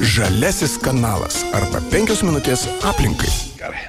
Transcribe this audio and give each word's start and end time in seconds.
Žalesis 0.00 0.78
kanalas 0.80 1.42
arba 1.52 1.82
penkios 1.92 2.22
minutės 2.24 2.62
aplinkai. 2.88 3.28
Gerai. 3.60 3.82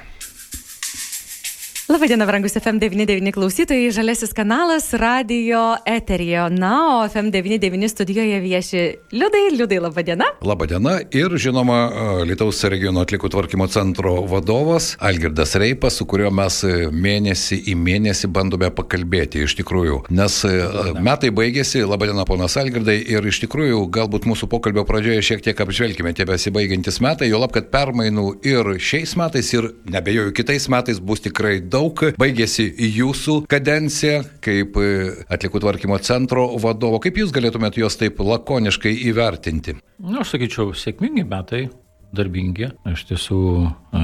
Labadiena, 1.92 2.24
brangus 2.26 2.54
FM99 2.56 3.32
klausytojai, 3.32 3.90
Žalesis 3.92 4.32
kanalas 4.32 4.92
radio 4.96 5.76
eterijo. 5.86 6.48
Na, 6.48 6.98
o 6.98 7.08
FM99 7.08 7.88
studijoje 7.88 8.40
vieši 8.40 8.94
Liudai. 9.12 9.42
Liudai, 9.58 9.78
labadiena. 9.78 10.24
Labadiena 10.40 10.94
ir 11.10 11.36
žinoma, 11.36 11.76
Lietuvos 12.24 12.62
regiono 12.64 13.02
atlikų 13.04 13.28
tvarkymo 13.34 13.66
centro 13.68 14.14
vadovas 14.30 14.94
Algirdas 15.04 15.52
Reipas, 15.60 15.98
su 16.00 16.06
kuriuo 16.08 16.30
mes 16.32 16.62
mėnesį 16.96 17.58
į 17.68 17.76
mėnesį 17.76 18.32
bandome 18.32 18.72
pakalbėti 18.72 19.44
iš 19.44 19.58
tikrųjų. 19.60 20.00
Nes 20.16 20.38
labadiena. 20.48 21.04
metai 21.10 21.32
baigėsi, 21.42 21.84
labadiena 21.84 22.24
ponas 22.24 22.56
Algirdai, 22.56 22.96
ir 23.04 23.28
iš 23.28 23.42
tikrųjų 23.44 23.84
galbūt 23.92 24.30
mūsų 24.32 24.48
pokalbio 24.48 24.86
pradžioje 24.88 25.26
šiek 25.28 25.44
tiek 25.44 25.60
apžvelgime 25.66 26.16
tie 26.16 26.24
besibaigiantis 26.24 27.02
metai, 27.04 27.28
jo 27.28 27.44
lab, 27.44 27.52
kad 27.52 27.68
permainų 27.74 28.38
ir 28.48 28.74
šiais 28.80 29.12
metais, 29.20 29.52
ir 29.52 29.74
nebejoju 29.92 30.32
kitais 30.40 30.70
metais 30.72 30.96
bus 30.96 31.26
tikrai 31.28 31.58
daug 31.60 31.81
daug. 31.82 32.04
Baigėsi 32.20 32.68
jūsų 32.98 33.42
kadencija 33.50 34.22
kaip 34.44 34.76
e, 34.78 34.88
atlikų 35.32 35.62
tvarkymo 35.64 35.98
centro 36.04 36.48
vadovo. 36.62 37.00
Kaip 37.02 37.18
jūs 37.22 37.34
galėtumėte 37.34 37.82
juos 37.82 37.98
taip 38.00 38.20
lakoniškai 38.22 38.94
įvertinti? 39.10 39.78
Na, 40.02 40.22
aš 40.22 40.36
sakyčiau, 40.36 40.72
sėkmingi 40.76 41.26
metai 41.28 41.66
darbingi, 42.14 42.68
iš 42.92 43.04
tiesų 43.08 43.40
e, 43.62 44.02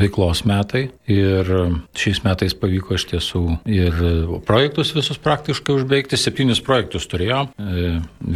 veiklos 0.00 0.44
metai 0.48 0.88
ir 1.10 1.50
šiais 1.98 2.22
metais 2.24 2.54
pavyko 2.58 2.96
iš 2.96 3.06
tiesų 3.12 3.42
ir 3.68 3.98
projektus 4.46 4.92
visus 4.96 5.20
praktiškai 5.22 5.74
užbaigti, 5.76 6.18
septynis 6.20 6.62
projektus 6.64 7.08
turėjom. 7.10 7.50
E, 7.58 7.88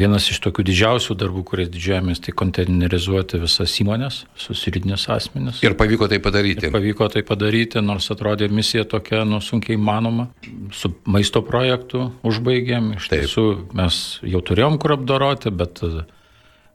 vienas 0.03 0.29
iš 0.33 0.41
tokių 0.45 0.67
didžiausių 0.71 1.17
darbų, 1.23 1.45
kuriais 1.49 1.71
didžiuojamės, 1.73 2.23
tai 2.25 2.35
konteinerizuoti 2.43 3.43
visas 3.43 3.77
įmonės, 3.83 4.23
susiridinės 4.47 5.09
asmenis. 5.15 5.63
Ir 5.65 5.77
pavyko 5.79 6.11
tai 6.11 6.21
padaryti. 6.23 6.69
Ir 6.69 6.75
pavyko 6.75 7.11
tai 7.13 7.25
padaryti, 7.27 7.83
nors 7.85 8.11
atrodė 8.15 8.51
misija 8.53 8.87
tokia, 8.89 9.23
nu, 9.29 9.43
sunkiai 9.45 9.79
manoma. 9.81 10.29
Su 10.75 10.93
maisto 11.07 11.45
projektu 11.47 12.09
užbaigėm, 12.27 12.97
iš 12.99 13.11
Taip. 13.13 13.27
tiesų 13.27 13.47
mes 13.79 14.03
jau 14.27 14.43
turėjom 14.45 14.81
kur 14.83 14.97
apdoroti, 14.99 15.53
bet 15.55 15.85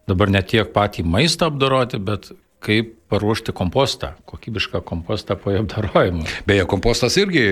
dabar 0.08 0.32
ne 0.34 0.44
tiek 0.44 0.70
patį 0.74 1.06
maistą 1.08 1.52
apdoroti, 1.52 2.00
bet 2.00 2.32
kaip 2.64 2.94
paruošti 3.08 3.54
kompostą, 3.56 4.12
kokybišką 4.28 4.82
kompostą 4.84 5.38
po 5.40 5.54
apdarojimo. 5.56 6.26
Beje, 6.48 6.66
kompostas 6.68 7.16
irgi, 7.22 7.44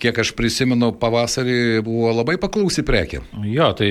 kiek 0.00 0.18
aš 0.24 0.32
prisimenu, 0.34 0.90
pavasarį 0.98 1.84
buvo 1.86 2.10
labai 2.16 2.38
paklausi 2.42 2.82
prekė. 2.86 3.20
Jo, 3.46 3.70
tai 3.78 3.90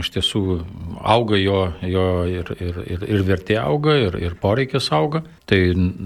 iš 0.00 0.08
tiesų 0.14 0.42
auga 1.02 1.36
jo, 1.40 1.58
jo 1.84 2.04
ir, 2.30 2.52
ir, 2.62 2.78
ir, 2.94 3.04
ir 3.16 3.24
vertė 3.26 3.58
auga, 3.60 3.96
ir, 4.06 4.16
ir 4.22 4.36
poreikis 4.40 4.88
auga. 4.94 5.24
Tai 5.50 5.58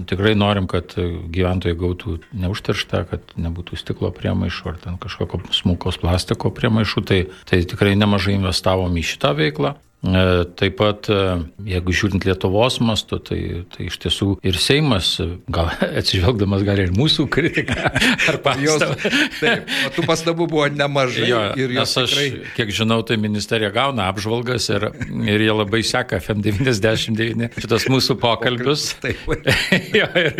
tikrai 0.09 0.33
norim, 0.37 0.67
kad 0.71 0.95
gyventojai 0.97 1.77
gautų 1.79 2.17
neužterštą, 2.41 3.05
kad 3.11 3.37
nebūtų 3.39 3.79
stiklo 3.79 4.11
priemaišų 4.15 4.71
ar 4.73 4.81
ten 4.83 4.99
kažkokio 5.01 5.43
smulkos 5.55 6.01
plastiko 6.01 6.51
priemaišų. 6.55 7.05
Tai, 7.05 7.21
tai 7.47 7.63
tikrai 7.69 7.95
nemažai 7.99 8.39
investavom 8.39 8.97
į 8.97 9.05
šitą 9.13 9.35
veiklą. 9.37 9.75
E, 10.05 10.45
taip 10.53 10.75
pat, 10.77 11.07
e, 11.09 11.21
jeigu 11.65 11.93
žiūrint 11.95 12.25
Lietuvos 12.27 12.77
mastu, 12.85 13.17
tai, 13.25 13.39
tai 13.73 13.87
iš 13.87 13.97
tiesų 14.03 14.27
ir 14.45 14.57
Seimas, 14.61 15.15
gal 15.49 15.71
atsižvelgdamas 16.01 16.65
gal 16.67 16.81
ir 16.83 16.91
mūsų 16.93 17.25
kritiką 17.33 17.89
ar 18.29 18.37
pastabą. 18.45 18.97
Taip, 19.39 19.71
tų 19.95 20.05
pastabų 20.05 20.47
buvo 20.51 20.67
nemažai. 20.69 21.29
Jo, 21.31 21.41
ir 21.57 21.73
jos 21.79 21.95
aš, 22.03 22.13
tikrai... 22.13 22.51
kiek 22.57 22.73
žinau, 22.77 22.99
tai 23.07 23.17
ministerija 23.21 23.71
gauna 23.73 24.09
apžvalgas 24.11 24.69
ir, 24.75 24.87
ir 25.25 25.45
jie 25.47 25.55
labai 25.55 25.81
seka 25.85 26.21
FM99 26.21 27.57
šitas 27.65 27.87
mūsų 27.89 28.19
pokalbius. 28.21 28.91
Taip. 29.05 29.25
jo, 29.95 30.09
ir, 30.21 30.39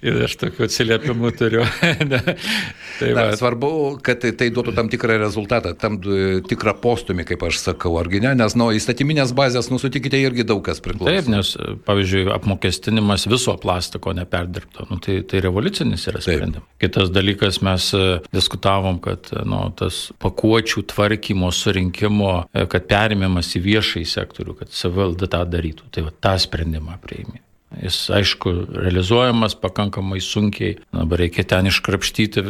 ir 0.00 0.18
aš 0.30 0.38
tokių 0.40 0.64
atsiliepimų 0.68 1.34
turiu. 1.36 1.66
tai. 1.74 3.12
Na, 3.12 3.28
svarbu, 3.36 3.70
kad 4.04 4.22
tai, 4.24 4.32
tai 4.38 4.48
duotų 4.54 4.72
tam 4.76 4.88
tikrą 4.92 5.20
rezultatą, 5.20 5.74
tam 5.76 6.00
tikrą 6.48 6.76
postumį, 6.80 7.28
kaip 7.28 7.44
aš 7.50 7.60
sakau, 7.68 7.94
argi 8.00 8.24
ne, 8.24 8.32
nes, 8.38 8.56
nu, 8.58 8.72
įstatymą 8.72 8.93
įstatyminės 8.94 9.32
bazės, 9.34 9.68
nusutikite, 9.72 10.18
irgi 10.22 10.44
daug 10.46 10.62
kas 10.64 10.80
priklauso. 10.82 11.10
Taip, 11.10 11.28
nes, 11.32 11.54
pavyzdžiui, 11.86 12.28
apmokestinimas 12.34 13.26
viso 13.30 13.56
plastiko 13.58 14.14
neperdirbto, 14.14 14.86
nu, 14.90 15.00
tai, 15.02 15.22
tai 15.26 15.42
revoliucinis 15.44 16.06
yra 16.10 16.22
sprendimas. 16.22 16.68
Kitas 16.82 17.10
dalykas, 17.10 17.60
mes 17.64 17.90
e, 17.96 18.04
diskutavom, 18.34 19.00
kad 19.02 19.30
e, 19.34 19.42
nu, 19.48 19.64
tas 19.76 20.08
pakuočių 20.22 20.84
tvarkymo, 20.94 21.50
surinkimo, 21.54 22.34
e, 22.54 22.68
kad 22.70 22.86
perimimas 22.90 23.50
į 23.58 23.64
viešąjį 23.66 24.06
sektorių, 24.14 24.58
kad 24.62 24.74
savivalda 24.74 25.30
tą 25.34 25.42
darytų. 25.56 25.90
Tai 25.94 26.06
va, 26.06 26.14
tą 26.14 26.36
sprendimą 26.46 27.00
prieimė. 27.02 27.42
Jis, 27.82 27.96
aišku, 28.10 28.52
realizuojamas 28.70 29.56
pakankamai 29.58 30.20
sunkiai. 30.22 30.76
Dabar 30.94 31.22
reikia 31.24 31.44
ten 31.48 31.68
iškrapštyti, 31.70 32.44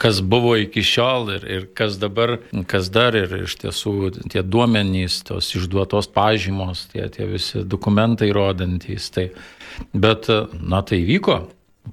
kas 0.00 0.20
buvo 0.20 0.54
iki 0.58 0.82
šiol 0.84 1.30
ir, 1.36 1.46
ir 1.48 1.68
kas 1.78 1.98
dabar, 2.00 2.38
kas 2.70 2.90
dar. 2.94 3.16
Ir 3.18 3.44
iš 3.44 3.58
tiesų 3.62 3.94
tie 4.32 4.42
duomenys, 4.42 5.20
tos 5.28 5.52
išduotos 5.58 6.10
pažymos, 6.14 6.88
tie, 6.92 7.06
tie 7.12 7.28
visi 7.30 7.62
dokumentai 7.64 8.32
rodantys. 8.34 9.10
Tai, 9.14 9.28
bet, 9.92 10.30
na, 10.58 10.82
tai 10.82 11.02
vyko. 11.06 11.44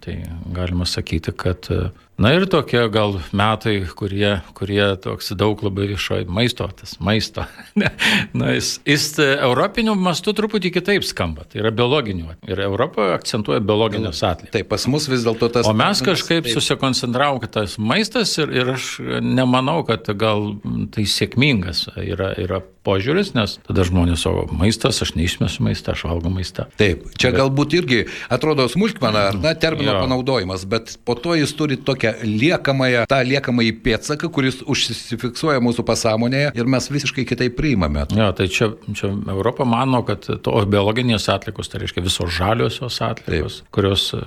Tai 0.03 0.15
galima 0.51 0.83
sakyti, 0.89 1.31
kad 1.31 1.69
Na 2.15 2.31
ir 2.31 2.45
tokie 2.47 2.79
gal 2.87 3.17
metai, 3.35 3.81
kurie, 3.91 4.37
kurie 4.55 4.83
toks 5.03 5.33
daug 5.35 5.59
labai 5.65 5.89
viešoji 5.89 6.27
maisto, 6.31 6.67
tas 6.79 6.95
maisto. 7.03 7.43
Na, 8.39 8.53
jis, 8.55 8.77
jis 8.87 9.07
europiniu 9.19 9.97
mastu 9.99 10.31
truputį 10.35 10.71
kitaip 10.77 11.03
skamba, 11.03 11.43
tai 11.49 11.59
yra 11.59 11.73
biologiniu. 11.75 12.31
Ir 12.47 12.61
Europa 12.63 13.09
akcentuoja 13.17 13.59
biologinius 13.59 14.23
atliekas. 14.23 14.53
Tai 14.55 14.63
pas 14.69 14.87
mus 14.91 15.09
vis 15.11 15.25
dėlto 15.27 15.49
tas. 15.57 15.67
O 15.67 15.75
mes 15.75 16.03
kažkaip 16.05 16.47
taip. 16.47 16.53
susikoncentravom, 16.55 17.41
kad 17.43 17.57
tas 17.59 17.75
maistas 17.75 18.31
ir, 18.39 18.53
ir 18.63 18.71
aš 18.77 18.93
nemanau, 19.19 19.81
kad 19.87 20.07
gal 20.15 20.53
tai 20.95 21.03
sėkmingas 21.11 21.89
yra, 21.99 22.31
yra 22.39 22.63
požiūris, 22.85 23.33
nes 23.35 23.57
tada 23.65 23.85
žmonės 23.87 24.23
savo 24.25 24.45
maistas, 24.53 25.01
aš 25.03 25.15
neišmėsiu 25.17 25.65
maistą, 25.65 25.95
aš 25.95 26.05
valgau 26.07 26.31
maistą. 26.33 26.67
Taip, 26.79 27.07
čia 27.17 27.31
bet... 27.31 27.39
galbūt 27.41 27.75
irgi 27.79 28.01
atrodo 28.31 28.67
smulkmena, 28.71 29.27
na, 29.41 29.55
termino 29.59 29.95
jo. 29.95 30.01
panaudojimas, 30.05 30.67
bet 30.69 30.95
po 31.07 31.17
to 31.17 31.35
jis 31.39 31.55
turi 31.57 31.79
tokią 31.81 32.04
tokią 32.05 32.27
liekamąją, 32.39 33.05
tą 33.07 33.21
liekamąjį 33.23 33.73
pėdsaką, 33.83 34.29
kuris 34.33 34.61
užsifiksuoja 34.65 35.61
mūsų 35.63 35.85
pasąmonėje 35.85 36.51
ir 36.55 36.69
mes 36.69 36.87
visiškai 36.91 37.25
kitaip 37.25 37.55
priimame. 37.57 38.05
Ja, 38.15 38.31
tai 38.35 38.47
čia, 38.47 38.71
čia 38.93 39.11
Europa 39.31 39.65
mano, 39.65 40.03
kad 40.05 40.25
tos 40.25 40.67
biologinės 40.69 41.27
atlikos, 41.31 41.69
tai 41.69 41.81
reiškia 41.83 42.03
visos 42.05 42.33
žaliosios 42.35 42.99
atlikos, 43.05 43.61
Taip. 43.61 43.71
kurios 43.75 44.07
e, 44.15 44.21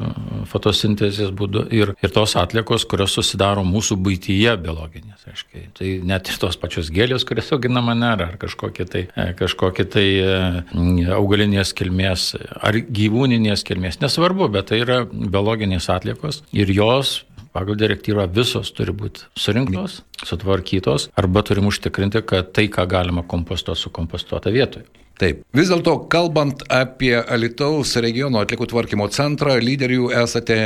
fotosintezės 0.50 1.33
būdu 1.37 1.67
ir, 1.75 1.94
ir 2.03 2.15
tos 2.15 2.37
atlikos, 2.38 2.87
kurios 2.88 3.15
susidaro 3.17 3.65
mūsų 3.67 3.99
būtyje 4.03 4.56
biologinės. 4.65 5.27
Reiškia. 5.28 5.65
Tai 5.78 5.93
net 6.09 6.33
ir 6.33 6.41
tos 6.41 6.59
pačios 6.61 6.91
gėlės, 6.94 7.27
kurias 7.28 7.53
auginama 7.55 7.94
nėra, 7.99 8.33
ar 8.33 8.41
kažkokie 8.41 8.88
tai, 8.88 9.06
e, 9.12 9.31
kažkokie 9.38 9.87
tai 9.93 10.06
e, 10.19 11.09
augalinės 11.19 11.75
kilmės, 11.77 12.33
ar 12.59 12.78
gyvūninės 12.78 13.65
kilmės, 13.69 14.00
nesvarbu, 14.03 14.50
bet 14.56 14.71
tai 14.72 14.83
yra 14.84 15.03
biologinės 15.09 15.91
atlikos 15.93 16.43
ir 16.56 16.71
jos 16.72 17.19
pagal 17.58 17.78
direktyvą 17.80 18.28
visos 18.30 18.70
turi 18.76 18.94
būti 18.94 19.26
surinktos, 19.38 20.02
sutvarkytos, 20.22 21.08
arba 21.19 21.42
turim 21.42 21.66
užtikrinti, 21.70 22.22
kad 22.28 22.52
tai, 22.54 22.69
ką 22.70 22.86
galima 22.91 23.24
kompostuoti, 23.26 23.82
sukompostuota 23.82 24.54
vietoje. 24.54 24.86
Taip. 25.19 25.41
Vis 25.56 25.71
dėlto, 25.71 25.97
kalbant 26.12 26.61
apie 26.71 27.17
Alitaus 27.19 27.97
regiono 27.99 28.39
atlikų 28.45 28.69
tvarkymo 28.71 29.09
centrą, 29.11 29.56
lyderių 29.59 30.12
esate 30.21 30.59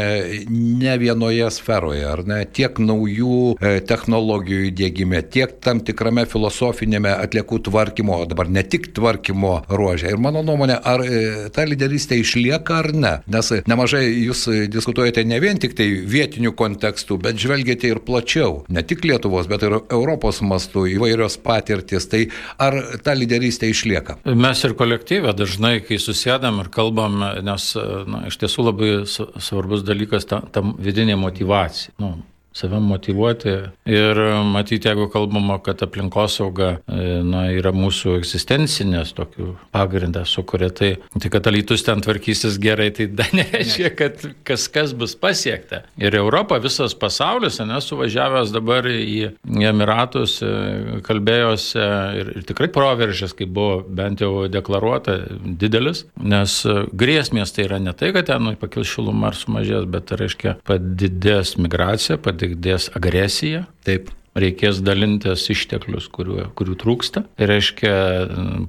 ne 0.53 0.97
vienoje 1.01 1.49
sferoje, 1.55 2.03
ar 2.05 2.21
ne? 2.29 2.43
Tiek 2.45 2.77
naujų 2.83 3.39
e, 3.57 3.73
technologijų 3.89 4.67
įdėgyme, 4.69 5.23
tiek 5.33 5.55
tam 5.65 5.81
tikrame 5.81 6.27
filosofinėme 6.29 7.15
atlikų 7.15 7.63
tvarkymo, 7.71 8.19
dabar 8.29 8.51
ne 8.53 8.65
tik 8.67 8.91
tvarkymo 8.97 9.55
ruožė. 9.73 10.13
Ir 10.13 10.21
mano 10.21 10.45
nuomonė, 10.45 10.77
ar 10.77 11.05
e, 11.07 11.23
ta 11.55 11.65
lyderystė 11.69 12.21
išlieka 12.21 12.83
ar 12.83 12.91
ne? 12.93 13.15
Nes 13.33 13.49
nemažai 13.73 14.05
jūs 14.11 14.45
diskutuojate 14.73 15.25
ne 15.29 15.41
vien 15.41 15.61
tik 15.63 15.79
tai 15.79 15.89
vietinių 16.13 16.53
kontekstų, 16.59 17.23
bet 17.25 17.41
žvelgiate 17.41 17.89
ir 17.89 18.03
plačiau. 18.05 18.67
Ne 18.69 18.85
tik 18.85 19.07
Lietuvos, 19.09 19.49
bet 19.49 19.65
ir 19.65 19.79
Europos 19.81 20.43
mastu 20.45 20.85
įvairios 20.93 21.41
patirtis. 21.41 22.11
Tai 22.13 22.27
ar 22.61 22.77
ta 23.01 23.17
lyderystė 23.17 23.73
išlieka? 23.73 24.21
Mes 24.43 24.63
ir 24.65 24.75
kolektyvė 24.79 25.35
dažnai, 25.37 25.77
kai 25.85 25.99
susėdam 26.03 26.61
ir 26.63 26.71
kalbam, 26.73 27.21
nes 27.45 27.67
na, 28.09 28.25
iš 28.31 28.39
tiesų 28.43 28.67
labai 28.71 28.91
svarbus 29.07 29.85
dalykas 29.87 30.27
ta, 30.31 30.41
ta 30.53 30.63
vidinė 30.63 31.19
motivacija. 31.21 31.93
Nu, 32.03 32.15
save 32.57 32.81
motivuoti. 32.83 33.55
Ir 33.89 34.19
matyti, 34.53 34.89
jeigu 34.89 35.09
kalbama, 35.13 35.59
kad 35.65 35.83
aplinkosauga 35.85 36.71
e, 36.87 37.07
na, 37.27 37.47
yra 37.55 37.73
mūsų 37.75 38.17
egzistencinės 38.21 39.15
tokių 39.17 39.55
pagrindas, 39.75 40.33
su 40.35 40.45
kuria 40.47 40.71
tai, 40.75 40.95
tai 41.19 41.31
kad 41.33 41.47
alytus 41.51 41.85
ten 41.87 42.03
tvarkysis 42.05 42.59
gerai, 42.63 42.91
tai 42.95 43.09
dar 43.11 43.33
nereiškia, 43.39 43.93
kad 43.99 44.27
kas 44.47 44.69
kas 44.73 44.95
bus 44.97 45.15
pasiekta. 45.19 45.83
Ir 46.01 46.17
Europa, 46.19 46.59
visas 46.63 46.95
pasaulis, 46.99 47.61
nesuvažiavęs 47.63 48.53
dabar 48.55 48.89
į 48.91 49.33
Emiratus, 49.73 50.39
e, 50.45 51.01
kalbėjosi 51.07 51.81
ir, 52.21 52.33
ir 52.39 52.47
tikrai 52.49 52.69
proveržės, 52.73 53.35
kaip 53.39 53.53
buvo 53.55 53.81
bent 53.83 54.23
jau 54.25 54.47
deklaruota, 54.53 55.19
didelis, 55.43 56.05
nes 56.21 56.59
e, 56.67 56.79
grėsmės 56.93 57.55
tai 57.55 57.67
yra 57.69 57.81
ne 57.83 57.95
tai, 57.97 58.13
kad 58.17 58.29
ten 58.31 58.53
pakils 58.61 58.91
šiluma 58.93 59.31
ar 59.31 59.39
sumažės, 59.39 59.89
bet 59.91 60.09
tai 60.11 60.21
reiškia 60.23 60.57
padidės 60.69 61.57
migracija, 61.61 62.19
padidės 62.23 62.42
padidės 62.43 62.91
agresija. 62.99 63.67
Taip 63.87 64.11
reikės 64.39 64.81
dalintis 64.85 65.45
išteklius, 65.53 66.09
kurių, 66.13 66.51
kurių 66.57 66.77
trūksta. 66.81 67.25
Tai 67.37 67.49
reiškia 67.51 67.95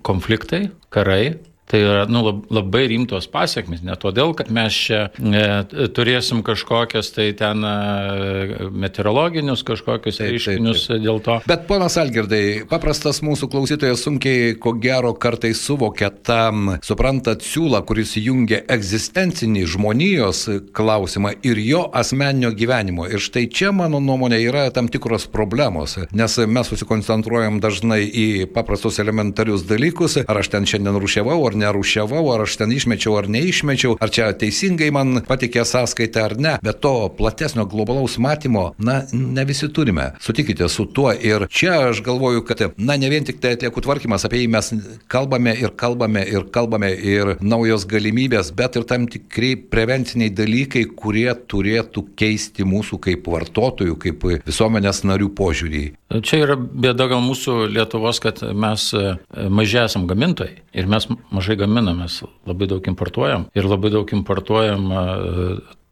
konfliktai, 0.05 0.67
karai, 0.93 1.37
Tai 1.63 1.79
yra 1.79 2.05
nu, 2.11 2.21
labai 2.51 2.83
rimtos 2.91 3.25
pasiekmes, 3.31 3.81
ne 3.87 3.95
todėl, 3.97 4.33
kad 4.37 4.49
mes 4.53 4.75
čia 4.75 5.05
e, 5.15 5.87
turėsim 5.95 6.43
kažkokias 6.45 7.13
tai 7.15 7.29
ten 7.39 7.63
e, 7.63 8.67
meteorologinius 8.83 9.63
kažkokius 9.65 10.19
taip, 10.19 10.33
reiškinius 10.33 10.83
taip, 10.83 10.91
taip. 10.91 11.05
dėl 11.05 11.21
to. 11.23 11.37
Bet 11.47 11.63
ponas 11.69 11.95
Algirdai, 12.01 12.43
paprastas 12.69 13.21
mūsų 13.25 13.47
klausytojas 13.53 14.03
sunkiai, 14.03 14.51
ko 14.59 14.75
gero, 14.75 15.13
kartais 15.15 15.61
suvokia 15.63 16.11
tam, 16.11 16.75
suprantat, 16.83 17.45
siūlą, 17.47 17.81
kuris 17.87 18.17
jungia 18.19 18.59
egzistencinį 18.75 19.63
žmonijos 19.73 20.43
klausimą 20.75 21.33
ir 21.47 21.63
jo 21.63 21.85
asmeninio 21.95 22.51
gyvenimo. 22.59 23.07
Ir 23.07 23.23
štai 23.23 23.47
čia, 23.47 23.71
mano 23.71 24.03
nuomonė, 24.03 24.41
yra 24.43 24.67
tam 24.75 24.91
tikros 24.91 25.29
problemos, 25.31 25.95
nes 26.11 26.37
mes 26.43 26.73
susikoncentruojam 26.75 27.63
dažnai 27.63 28.03
į 28.03 28.27
paprastus 28.53 28.99
elementarius 28.99 29.63
dalykus, 29.69 30.19
ar 30.27 30.43
aš 30.43 30.51
ten 30.53 30.67
šiandien 30.69 30.99
rušiavau, 30.99 31.39
ar 31.47 31.52
nerušiavau, 31.57 32.23
ar 32.33 32.45
aš 32.45 32.57
ten 32.61 32.73
išmečiau 32.75 33.17
ar 33.19 33.29
neišmečiau, 33.31 33.97
ar 34.01 34.11
čia 34.13 34.31
teisingai 34.37 34.89
man 34.93 35.21
patikė 35.27 35.65
sąskaitą 35.67 36.25
ar 36.27 36.35
ne, 36.39 36.55
bet 36.63 36.81
to 36.83 36.93
platesnio 37.17 37.65
globalaus 37.69 38.17
matymo, 38.21 38.71
na, 38.77 39.01
ne 39.13 39.45
visi 39.49 39.69
turime. 39.73 40.11
Sutikite 40.23 40.69
su 40.69 40.85
tuo 40.85 41.11
ir 41.13 41.47
čia 41.49 41.79
aš 41.89 42.03
galvoju, 42.05 42.43
kad, 42.47 42.65
na, 42.77 42.97
ne 42.99 43.09
vien 43.11 43.25
tik 43.27 43.41
tai 43.43 43.55
atliekų 43.57 43.83
tvarkymas, 43.85 44.25
apie 44.27 44.43
jį 44.43 44.51
mes 44.53 44.71
kalbame 45.11 45.55
ir 45.59 45.73
kalbame 45.79 46.23
ir 46.29 46.47
kalbame 46.53 46.91
ir 46.93 47.35
naujos 47.41 47.87
galimybės, 47.89 48.53
bet 48.55 48.79
ir 48.79 48.87
tam 48.89 49.07
tikrai 49.11 49.53
prevenciniai 49.57 50.33
dalykai, 50.33 50.85
kurie 50.97 51.29
turėtų 51.33 52.07
keisti 52.19 52.65
mūsų 52.67 52.99
kaip 53.03 53.27
vartotojų, 53.33 53.97
kaip 54.01 54.27
visuomenės 54.47 55.03
narių 55.07 55.31
požiūrį. 55.37 55.83
Čia 56.23 56.43
yra 56.43 56.57
bėda 56.57 57.07
gal 57.09 57.23
mūsų 57.25 57.63
Lietuvos, 57.73 58.19
kad 58.21 58.43
mes 58.53 58.89
mažai 59.33 59.87
esam 59.87 60.05
gamintojai 60.09 60.61
ir 60.73 60.89
mes 60.89 61.07
mažai 61.33 61.42
mažai 61.43 61.57
gaminam, 61.59 61.99
mes 61.99 62.21
labai 62.47 62.67
daug 62.71 62.85
importuojam 62.87 63.49
ir 63.53 63.67
labai 63.67 63.91
daug 63.91 64.11
importuojam 64.15 64.87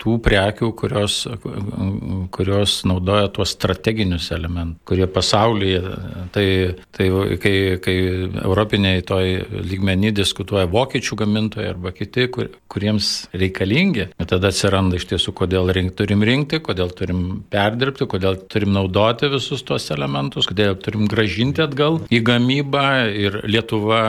tų 0.02 0.18
prekių, 0.26 0.72
kurios, 0.78 1.22
kurios 2.34 2.80
naudoja 2.90 3.30
tuos 3.34 3.54
strateginius 3.56 4.32
elementus, 4.34 4.82
kurie 4.88 5.06
pasaulyje, 5.12 5.82
tai, 6.34 6.48
tai 6.96 7.10
kai, 7.42 7.56
kai 7.84 7.96
europiniai 8.42 9.04
toj 9.06 9.28
lygmenį 9.68 10.14
diskutuoja 10.18 10.70
vokiečių 10.72 11.20
gamintojai 11.22 11.70
arba 11.76 11.94
kiti, 11.96 12.28
kur, 12.34 12.50
kuriems 12.72 13.12
reikalingi, 13.38 14.10
tada 14.26 14.52
atsiranda 14.52 14.98
iš 14.98 15.08
tiesų, 15.12 15.36
kodėl 15.38 15.72
rink, 15.76 15.94
turim 16.00 16.26
rinkti, 16.26 16.62
kodėl 16.64 16.94
turim 16.98 17.22
perdirbti, 17.52 18.08
kodėl 18.10 18.40
turim 18.52 18.74
naudoti 18.76 19.30
visus 19.32 19.64
tuos 19.68 19.90
elementus, 19.94 20.50
kodėl 20.50 20.78
turim 20.82 21.06
gražinti 21.12 21.64
atgal 21.66 22.02
į 22.12 22.24
gamybą. 22.32 22.88
Ir 23.22 23.40
Lietuva 23.52 24.02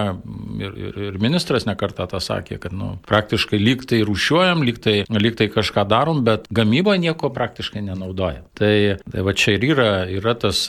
ir, 0.62 0.72
ir, 0.78 0.98
ir 1.08 1.18
ministras 1.22 1.66
nekartą 1.68 2.06
tą 2.10 2.20
sakė, 2.22 2.58
kad 2.62 2.74
nu, 2.76 2.94
praktiškai 3.08 3.60
lyg 3.60 3.84
tai 3.88 4.02
rūšiuojam, 4.06 4.62
lyg 4.66 4.78
tai, 4.82 5.02
lyg 5.12 5.36
tai 5.38 5.48
kažką 5.52 5.81
ką 5.82 5.88
darom, 5.88 6.22
bet 6.24 6.46
gamyba 6.50 6.96
nieko 6.96 7.30
praktiškai 7.32 7.82
nenaudoja. 7.82 8.42
Tai, 8.58 8.98
tai 9.10 9.24
va 9.26 9.34
čia 9.34 9.56
ir 9.56 9.66
yra, 9.72 9.90
yra 10.10 10.34
tas, 10.38 10.64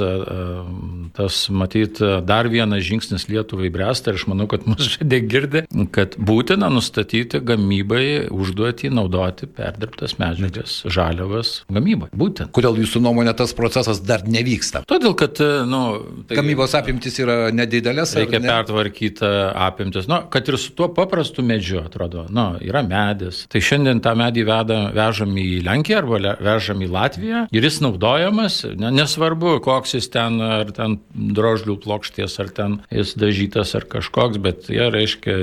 tas, 1.16 1.50
matyt, 1.50 2.02
dar 2.26 2.50
vienas 2.50 2.84
žingsnis 2.84 3.28
Lietuvai 3.30 3.70
bręsta 3.74 4.12
ir 4.12 4.20
aš 4.20 4.28
manau, 4.32 4.48
kad 4.52 4.66
mūsų 4.68 4.98
žaidė 4.98 5.20
girdi, 5.30 5.64
kad 5.94 6.18
būtina 6.18 6.70
nustatyti 6.74 7.42
gamybai 7.44 8.30
užduoti 8.34 8.92
naudoti 8.94 9.48
perdirbtas 9.48 10.18
medžiagas, 10.22 10.82
žaliavas 10.92 11.64
gamybai. 11.72 12.10
Būtent. 12.14 12.52
Kodėl 12.56 12.82
jūsų 12.84 13.04
nuomonė 13.04 13.36
tas 13.38 13.54
procesas 13.58 14.02
dar 14.04 14.26
nevyksta? 14.28 14.84
Todėl, 14.90 15.16
kad, 15.20 15.40
nu, 15.70 15.84
tai 16.28 16.40
Gamybos 16.40 16.76
apimtis 16.78 17.20
yra 17.22 17.38
nedidelės. 17.56 18.16
Reikia 18.18 18.42
ne? 18.42 18.50
pertvarkyti 18.50 19.30
apimtis. 19.54 20.10
Nu, 20.12 20.24
kad 20.34 20.50
ir 20.50 20.60
su 20.62 20.74
tuo 20.78 20.90
paprastu 20.94 21.46
medžiu, 21.46 21.82
atrodo, 21.84 22.26
nu, 22.34 22.54
yra 22.64 22.84
medis. 22.86 23.44
Tai 23.52 23.62
šiandien 23.64 24.02
tą 24.04 24.16
medį 24.20 24.46
veda, 24.48 24.80
vežam 25.04 25.36
į 25.40 25.64
Lenkiją 25.66 26.02
arba 26.04 26.36
vežam 26.44 26.82
į 26.84 26.90
Latviją 26.94 27.46
ir 27.54 27.68
jis 27.68 27.80
naudojamas, 27.84 28.62
ne, 28.80 28.92
nesvarbu, 28.94 29.58
koks 29.64 29.98
jis 29.98 30.10
ten, 30.14 30.40
ar 30.42 30.72
ten 30.76 30.98
drožlių 31.14 31.78
plokštės, 31.84 32.38
ar 32.44 32.52
ten 32.56 32.78
jis 32.94 33.14
dažytas 33.20 33.74
ar 33.78 33.88
kažkoks, 33.90 34.40
bet 34.44 34.70
jie 34.72 34.88
reiškia 34.94 35.36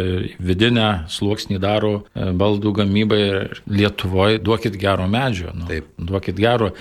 vidinę 0.42 0.88
sluoksnį 1.12 1.60
daro 1.62 1.92
e, 2.00 2.30
baldų 2.36 2.74
gamybai 2.80 3.20
ir 3.20 3.60
Lietuvoje 3.70 4.40
duokit 4.42 4.76
gero 4.80 5.06
medžio. 5.10 5.52
Nu, 5.54 5.68
Taip. 5.70 5.90
Duokit 5.98 6.38
gero. 6.40 6.72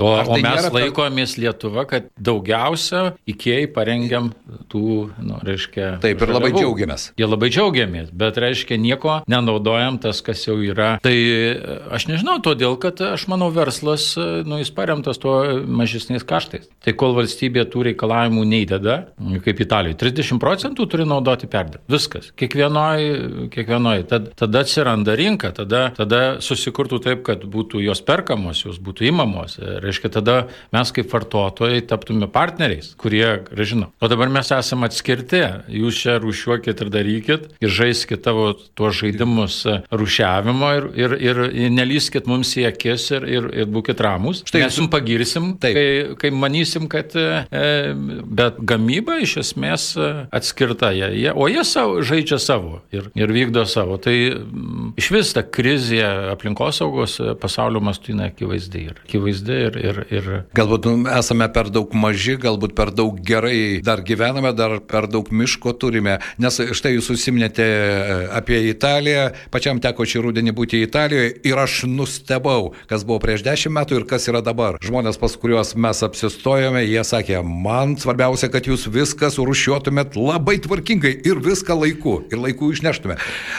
O, 0.00 0.12
tai 0.16 0.38
o 0.38 0.38
mes 0.42 0.68
laikomės 0.72 1.36
per... 1.36 1.44
Lietuva, 1.46 1.84
kad 1.88 2.08
daugiausia 2.16 3.02
ikėjai 3.28 3.68
parengiam 3.74 4.30
tų, 4.72 4.84
nu, 5.22 5.40
reiškia. 5.44 5.96
Taip, 6.02 6.22
ir 6.22 6.32
žaliavų. 6.32 6.38
labai 6.38 6.52
džiaugiamės. 6.56 7.06
Jie 7.18 7.28
labai 7.28 7.50
džiaugiamės, 7.52 8.12
bet 8.22 8.40
reiškia 8.42 8.78
nieko 8.80 9.18
nenaudojam 9.30 9.98
tas, 10.02 10.22
kas 10.24 10.46
jau 10.46 10.58
yra. 10.64 10.94
Tai 11.04 11.14
e, 11.14 11.78
aš 11.92 12.08
nežinau, 12.10 12.21
Nežinau, 12.22 12.38
todėl, 12.38 12.76
kad 12.78 13.00
aš 13.02 13.24
manau, 13.26 13.48
verslas, 13.50 14.12
nu, 14.46 14.60
jis 14.60 14.68
paremtas 14.70 15.18
tuo 15.18 15.32
mažesniais 15.66 16.22
kaštais. 16.22 16.68
Tai 16.86 16.92
kol 16.94 17.16
valstybė 17.16 17.64
tų 17.66 17.80
reikalavimų 17.88 18.44
neįdeda, 18.46 18.94
kaip 19.42 19.62
Italijoje, 19.64 19.96
30 19.98 20.38
procentų 20.38 20.86
turi 20.86 21.02
naudoti 21.02 21.48
perdirbti. 21.50 21.82
Viskas. 21.90 22.28
Kiekvienoj, 22.38 23.06
kiekvienoj. 23.50 24.04
Tad, 24.12 24.28
tada 24.38 24.62
atsiranda 24.62 25.16
rinka, 25.18 25.50
tada, 25.56 25.80
tada 25.96 26.20
susikurtų 26.46 27.00
taip, 27.02 27.24
kad 27.26 27.42
būtų 27.42 27.82
jos 27.82 28.04
perkamos, 28.06 28.62
jos 28.68 28.78
būtų 28.78 29.08
įmamos. 29.10 29.58
Reiškia, 29.82 30.12
tada 30.20 30.38
mes 30.70 30.94
kaip 30.94 31.10
vartotojai 31.10 31.82
taptume 31.90 32.30
partneriais, 32.30 32.92
kurie, 33.02 33.42
žinau. 33.66 33.90
O 33.98 34.12
dabar 34.12 34.30
mes 34.30 34.54
esame 34.54 34.86
atskirti. 34.86 35.42
Jūs 35.74 36.04
čia 36.04 36.16
rušiuokit 36.22 36.86
ir 36.86 36.94
darykit 36.94 37.50
ir 37.58 37.76
žaiskit 37.82 38.22
tavo 38.22 38.52
tuos 38.78 39.02
žaidimus 39.02 39.64
rušiavimo 39.90 40.72
ir, 40.78 40.88
ir, 41.18 41.18
ir 41.18 41.44
nelyskit 41.74 42.11
nelįskit 42.12 42.28
mums 42.28 42.52
į 42.56 42.66
akis 42.68 43.10
ir, 43.12 43.24
ir, 43.26 43.46
ir 43.62 43.66
būkit 43.72 44.00
ramus. 44.00 44.42
Štai 44.46 44.62
mes 44.64 44.76
jums 44.76 44.90
pagirsim, 44.92 45.56
Taip. 45.60 45.74
kai, 45.74 46.16
kai 46.18 46.30
manysim, 46.30 46.88
kad 46.88 47.14
e, 47.16 47.94
bet 48.24 48.58
gamyba 48.60 49.20
iš 49.22 49.38
esmės 49.42 49.96
e, 49.96 50.26
atskirta, 50.32 50.92
jie, 50.92 51.08
jie, 51.16 51.32
o 51.32 51.48
jie 51.48 51.64
savo, 51.64 52.02
žaidžia 52.02 52.38
savo 52.38 52.82
ir, 52.92 53.10
ir 53.14 53.32
vykdo 53.32 53.64
savo. 53.66 53.98
Tai 54.02 54.14
m, 54.14 54.92
iš 54.96 55.10
vis 55.12 55.32
ta 55.32 55.42
krizė 55.42 56.02
aplinkosaugos 56.32 57.18
e, 57.20 57.34
pasaulio 57.40 57.80
mastu 57.80 58.12
jinai 58.12 58.30
akivaizdi 58.32 58.84
ir, 58.90 59.00
akivaizdi 59.06 59.58
ir, 59.68 59.80
ir, 59.80 60.02
ir... 60.12 60.30
Galbūt 60.56 60.88
esame 61.16 61.48
per 61.52 61.72
daug 61.72 61.92
maži, 61.96 62.36
galbūt 62.40 62.76
per 62.76 62.92
daug 62.94 63.20
gerai 63.24 63.80
dar 63.84 64.04
gyvename, 64.04 64.52
dar 64.56 64.78
per 64.88 65.08
daug 65.10 65.28
miško 65.32 65.74
turime, 65.80 66.18
nes 66.42 66.60
štai 66.76 66.96
jūs 66.96 67.12
užsiminėte 67.14 67.64
e, 67.64 68.20
apie 68.36 68.62
Italiją, 68.70 69.30
pačiam 69.52 69.80
teko 69.82 70.06
šį 70.08 70.26
rudenį 70.28 70.54
būti 70.56 70.82
Italijoje 70.84 71.34
ir 71.48 71.62
aš 71.62 71.82
nu 71.90 72.01
nustebau, 72.02 72.72
kas 72.90 73.04
buvo 73.06 73.20
prieš 73.22 73.44
dešimt 73.46 73.76
metų 73.76 74.00
ir 74.00 74.06
kas 74.10 74.26
yra 74.30 74.42
dabar. 74.44 74.78
Žmonės, 74.82 75.18
pas 75.20 75.34
kuriuos 75.38 75.74
mes 75.78 76.02
apsistojome, 76.02 76.82
jie 76.84 77.02
sakė, 77.06 77.40
man 77.46 77.94
svarbiausia, 78.00 78.50
kad 78.52 78.66
jūs 78.66 78.88
viską 78.90 79.30
surušiuotumėt 79.32 80.16
labai 80.18 80.58
tvarkingai 80.64 81.14
ir 81.28 81.38
viską 81.42 81.76
laiku, 81.78 82.16
ir 82.32 82.42
laiku 82.42 82.72
išneštume. 82.74 83.18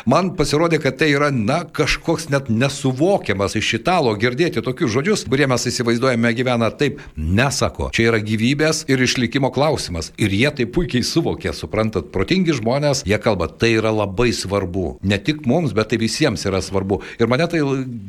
Man 0.10 0.34
pasirodė, 0.40 0.82
kad 0.84 1.00
tai 1.00 1.14
yra, 1.16 1.32
na, 1.32 1.62
kažkoks 1.64 2.28
net 2.34 2.52
nesuvokiamas 2.52 3.56
iš 3.60 3.78
italo 3.80 4.16
girdėti 4.20 4.64
tokius 4.66 4.92
žodžius, 4.98 5.26
kurie 5.30 5.48
mes 5.50 5.68
įsivaizduojame 5.72 6.34
gyvena 6.36 6.72
taip, 6.76 7.00
nesako. 7.16 7.90
Čia 7.96 8.10
yra 8.12 8.22
gyvybės 8.24 8.84
ir 8.92 9.04
išlikimo 9.06 9.54
klausimas. 9.56 10.12
Ir 10.20 10.36
jie 10.36 10.52
tai 10.58 10.68
puikiai 10.68 11.06
suvokė, 11.08 11.54
suprantat, 11.56 12.12
protingi 12.14 12.58
žmonės, 12.60 13.06
jie 13.08 13.20
kalba, 13.24 13.48
tai 13.48 13.76
yra 13.80 13.94
labai 13.96 14.32
svarbu. 14.36 14.98
Ne 15.08 15.22
tik 15.22 15.46
mums, 15.50 15.76
bet 15.78 15.94
tai 15.94 16.02
visiems 16.02 16.44
yra 16.50 16.62
svarbu. 16.64 17.02
Ir 17.22 17.32
mane 17.32 17.48
tai 17.50 17.62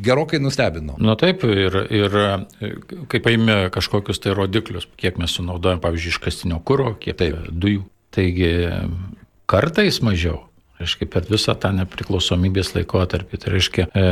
gerokai 0.04 0.13
gerokai 0.14 0.40
nustebino. 0.42 0.96
Na 1.02 1.18
taip, 1.20 1.44
ir, 1.44 1.76
ir 1.90 2.16
kai 3.10 3.20
paėmė 3.24 3.58
kažkokius 3.74 4.22
tai 4.22 4.38
rodiklius, 4.38 4.86
kiek 5.00 5.18
mes 5.20 5.34
sunaudojam, 5.34 5.82
pavyzdžiui, 5.84 6.14
iškastinio 6.14 6.62
kūro, 6.64 6.94
kiek 7.02 7.18
taip. 7.20 7.50
dujų. 7.50 7.84
Taigi 8.14 8.50
kartais 9.50 9.98
mažiau 10.06 10.44
reiškia, 10.84 11.10
per 11.10 11.26
visą 11.30 11.56
tą 11.58 11.72
nepriklausomybės 11.80 12.74
laikotarpį. 12.76 13.40
Tai 13.42 13.54
reiškia, 13.54 13.88
e, 13.90 14.06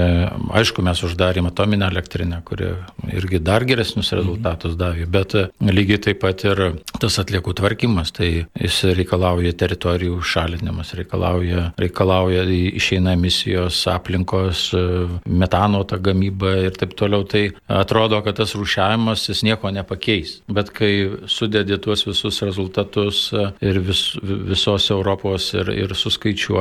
aišku, 0.61 0.85
mes 0.85 1.05
uždarėm 1.07 1.49
atominę 1.51 1.89
elektrinę, 1.93 2.43
kuri 2.49 2.73
irgi 3.13 3.41
dar 3.43 3.67
geresnius 3.69 4.13
rezultatus 4.17 4.77
davė, 4.81 5.07
bet 5.07 5.37
e, 5.39 5.47
lygiai 5.71 6.01
taip 6.09 6.23
pat 6.23 6.45
ir 6.49 6.63
tas 7.03 7.19
atliekų 7.23 7.55
tvarkymas, 7.59 8.13
tai 8.15 8.31
jis 8.59 8.79
reikalauja 8.99 9.53
teritorijų 9.59 10.21
šalinimas, 10.27 10.93
reikalauja, 10.99 11.71
reikalauja 11.81 12.45
išeina 12.51 13.15
emisijos 13.17 13.81
aplinkos, 13.91 14.69
e, 14.77 14.83
metano 15.27 15.83
ta 15.89 15.99
gamyba 16.03 16.55
ir 16.67 16.77
taip 16.79 16.97
toliau. 16.99 17.27
Tai 17.29 17.45
atrodo, 17.83 18.21
kad 18.25 18.39
tas 18.41 18.55
rūšiavimas 18.59 19.29
jis 19.31 19.43
nieko 19.47 19.71
nepakeis. 19.75 20.39
Bet 20.53 20.73
kai 20.75 20.93
sudėdė 21.31 21.79
tuos 21.83 22.07
visus 22.07 22.43
rezultatus 22.45 23.25
e, 23.35 23.49
ir 23.65 23.81
vis, 23.85 24.05
visos 24.23 24.89
Europos 24.95 25.53
ir, 25.59 25.73
ir 25.85 25.97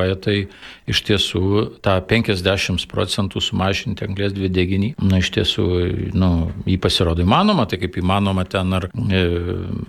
suskaičiuoja, 0.02 0.16
tai 0.22 0.48
iš 0.92 1.02
tiesų 1.08 1.80
tą 1.84 1.96
50 2.08 2.88
procentų 2.92 3.42
sumažinti 3.42 4.04
anglės 4.06 4.34
dvideginį, 4.34 4.96
na 5.00 5.20
iš 5.22 5.32
tiesų, 5.32 5.66
nu, 6.14 6.52
jį 6.66 6.78
pasirodo 6.82 7.24
įmanoma, 7.24 7.68
tai 7.70 7.80
kaip 7.80 7.98
įmanoma 8.02 8.46
ten 8.46 8.74
ar 8.74 8.90
e, 8.92 9.22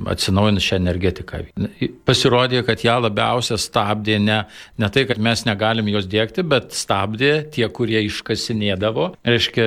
atsinaujinti 0.07 0.63
šią 0.63 0.79
energetiką. 0.79 1.43
Pasirodė, 2.07 2.63
kad 2.67 2.85
ją 2.85 3.01
labiausia 3.03 3.59
stabdė 3.59 4.19
ne, 4.23 4.43
ne 4.79 4.91
tai, 4.93 5.07
kad 5.09 5.19
mes 5.19 5.45
negalim 5.49 5.89
jos 5.91 6.07
dėkti, 6.07 6.45
bet 6.47 6.73
stabdė 6.77 7.49
tie, 7.53 7.67
kurie 7.69 8.05
iškasinėdavo. 8.07 9.15
Reiškia, 9.27 9.67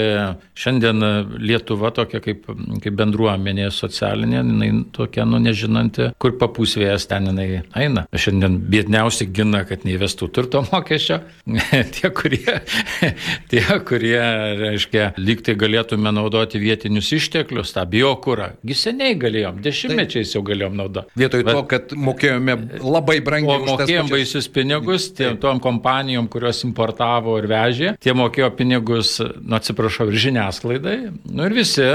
šiandien 0.56 1.04
Lietuva 1.42 1.92
tokia 1.96 2.22
kaip, 2.24 2.48
kaip 2.84 2.96
bendruomenė 2.96 3.68
socialinė, 3.74 4.40
jinai 4.40 4.72
tokia, 4.96 5.26
nu, 5.28 5.42
nežinanti, 5.44 6.14
kur 6.22 6.38
papūsvėjas 6.40 7.10
ten 7.12 7.32
jinai 7.32 7.50
eina. 7.76 8.06
Šiandien 8.16 8.62
biedniausi 8.72 9.28
gina, 9.36 9.66
kad 9.68 9.84
neįvestų 9.88 10.25
turto 10.34 10.64
mokesčio. 10.72 11.20
tie, 11.96 12.10
kurie, 12.16 12.60
tie, 13.52 13.64
kurie, 13.88 14.20
reiškia, 14.62 15.12
lygtai 15.20 15.56
galėtume 15.60 16.14
naudoti 16.16 16.62
vietinius 16.62 17.12
išteklius, 17.16 17.74
tą 17.76 17.86
biokūrą. 17.90 18.52
Gi 18.66 18.78
seniai 18.80 19.18
galėjom, 19.20 19.62
dešimtmečiais 19.66 20.36
jau 20.36 20.44
galėjom 20.46 20.78
naudoti. 20.80 21.14
Vietoj 21.20 21.46
Bet, 21.46 21.58
to, 21.58 21.64
kad 21.72 21.96
mokėjome 22.08 22.58
labai 22.82 23.20
brangiai. 23.26 23.62
O 23.62 23.76
mokėjom 23.76 24.12
baisius 24.12 24.50
pinigus 24.52 25.10
tiem, 25.16 25.38
tom 25.42 25.62
kompanijom, 25.64 26.30
kurios 26.32 26.64
importavo 26.68 27.38
ir 27.42 27.50
vežė. 27.52 27.94
Tie 28.02 28.16
mokėjo 28.18 28.52
pinigus, 28.58 29.18
nu 29.22 29.58
atsiprašau, 29.60 30.10
ir 30.12 30.22
žiniasklaidai. 30.28 30.98
Nu 31.30 31.48
ir 31.48 31.56
visi 31.56 31.86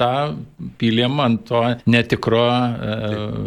tą 0.00 0.12
pylėm 0.80 1.20
ant 1.24 1.46
to 1.48 1.62
netikro 1.90 2.44
e, 2.50 2.96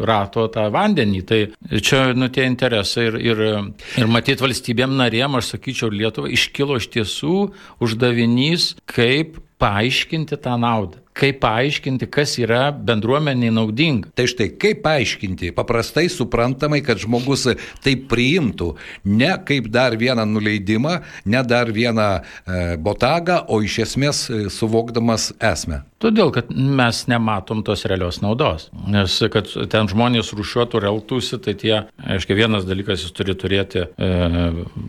rato 0.08 0.48
tą 0.54 0.68
vandenį. 0.74 1.22
Tai 1.30 1.42
čia, 1.80 2.06
nu, 2.18 2.30
tie 2.34 2.48
interesai 2.50 3.08
ir, 3.10 3.20
ir, 3.22 3.44
ir 4.02 4.13
matyt 4.14 4.44
valstybėm 4.44 4.96
narėm, 5.00 5.38
aš 5.40 5.56
sakyčiau, 5.56 5.92
Lietuvą 5.94 6.32
iškilo 6.34 6.80
iš 6.80 6.90
tiesų 6.94 7.38
uždavinys, 7.84 8.74
kaip 8.90 9.40
paaiškinti 9.62 10.40
tą 10.44 10.58
naudą 10.62 11.03
kaip 11.18 11.40
paaiškinti, 11.44 12.08
kas 12.14 12.36
yra 12.42 12.68
bendruomeniai 12.74 13.54
naudinga. 13.54 14.12
Tai 14.18 14.26
štai, 14.30 14.50
kaip 14.62 14.84
paaiškinti, 14.86 15.54
paprastai 15.56 16.08
suprantamai, 16.12 16.82
kad 16.86 17.02
žmogus 17.02 17.46
tai 17.84 17.96
priimtų, 18.10 18.74
ne 19.10 19.32
kaip 19.48 19.70
dar 19.74 19.98
vieną 20.00 20.26
nuleidimą, 20.30 20.98
ne 21.30 21.44
dar 21.48 21.72
vieną 21.74 22.10
e, 22.20 22.64
botagą, 22.82 23.44
o 23.48 23.62
iš 23.64 23.80
esmės 23.88 24.26
e, 24.30 24.46
suvokdamas 24.54 25.32
esmę. 25.42 25.84
Todėl, 26.04 26.34
kad 26.36 26.50
mes 26.52 27.06
nematom 27.08 27.62
tos 27.64 27.86
realios 27.88 28.20
naudos. 28.24 28.68
Nes, 28.92 29.20
kad 29.32 29.48
ten 29.72 29.88
žmonės 29.92 30.34
rušiuotų 30.36 30.82
ir 30.82 30.90
elgtųsi, 30.90 31.40
tai 31.44 31.56
tie, 31.60 31.78
aiškiai, 32.04 32.42
vienas 32.42 32.68
dalykas, 32.68 33.06
jis 33.06 33.16
turi 33.16 33.38
turėti 33.40 33.86
e, 33.86 34.12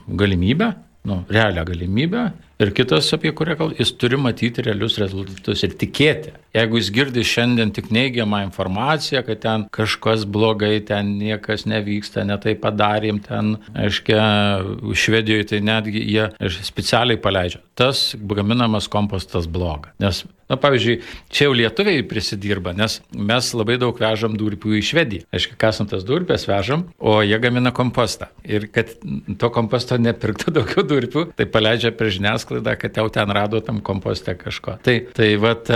galimybę, 0.09 0.73
nu, 1.05 1.21
realią 1.31 1.67
galimybę 1.69 2.25
Ir 2.63 2.71
kitas, 2.71 3.09
apie 3.17 3.33
kurią 3.35 3.57
kalbame, 3.59 3.79
jis 3.81 3.91
turi 3.99 4.19
matyti 4.21 4.63
realius 4.63 4.95
rezultatus 5.03 5.65
ir 5.67 5.73
tikėti. 5.79 6.35
Jeigu 6.55 6.79
jis 6.79 6.91
girdi 6.95 7.25
šiandien 7.27 7.73
tik 7.75 7.89
neigiamą 7.95 8.45
informaciją, 8.45 9.25
kad 9.27 9.41
ten 9.43 9.65
kažkas 9.75 10.23
blogai, 10.37 10.77
ten 10.87 11.17
niekas 11.19 11.67
nevyksta, 11.67 12.23
netai 12.29 12.55
padarėm, 12.63 13.19
ten, 13.25 13.57
aiškiai, 13.75 14.95
Švedijoje 15.05 15.49
tai 15.51 15.61
netgi 15.67 16.05
jie 16.07 16.29
specialiai 16.63 17.19
paleidžia. 17.21 17.59
Tas 17.75 18.13
gaminamas 18.15 18.87
kompostas 18.93 19.51
blogas. 19.51 19.91
Nes 19.99 20.23
Na, 20.45 20.59
pavyzdžiui, 20.61 20.99
čia 21.33 21.47
jau 21.47 21.55
lietuviai 21.57 22.03
prisidirba, 22.05 22.75
nes 22.77 22.99
mes 23.17 23.47
labai 23.57 23.79
daug 23.81 23.97
vežam 23.97 24.35
durpių 24.37 24.77
į 24.77 24.83
Švediją. 24.85 25.25
Aišku, 25.33 25.57
kasant 25.61 25.89
tas 25.95 26.05
durpės 26.05 26.45
vežam, 26.49 26.85
o 27.01 27.17
jie 27.25 27.39
gamina 27.41 27.73
kompostą. 27.75 28.29
Ir 28.45 28.69
kad 28.75 28.93
to 29.41 29.51
komposto 29.55 29.97
nepirktų 29.97 30.53
daugiau 30.59 30.85
durpių, 30.91 31.27
tai 31.39 31.49
paleidžia 31.49 31.95
per 31.97 32.13
žiniasklaidą, 32.45 32.77
kad 32.79 32.97
jau 32.97 33.09
ten 33.09 33.31
rado 33.31 33.61
tam 33.61 33.81
komposte 33.81 34.35
kažko. 34.35 34.79
Tai, 34.83 35.07
tai 35.15 35.37
vat, 35.37 35.69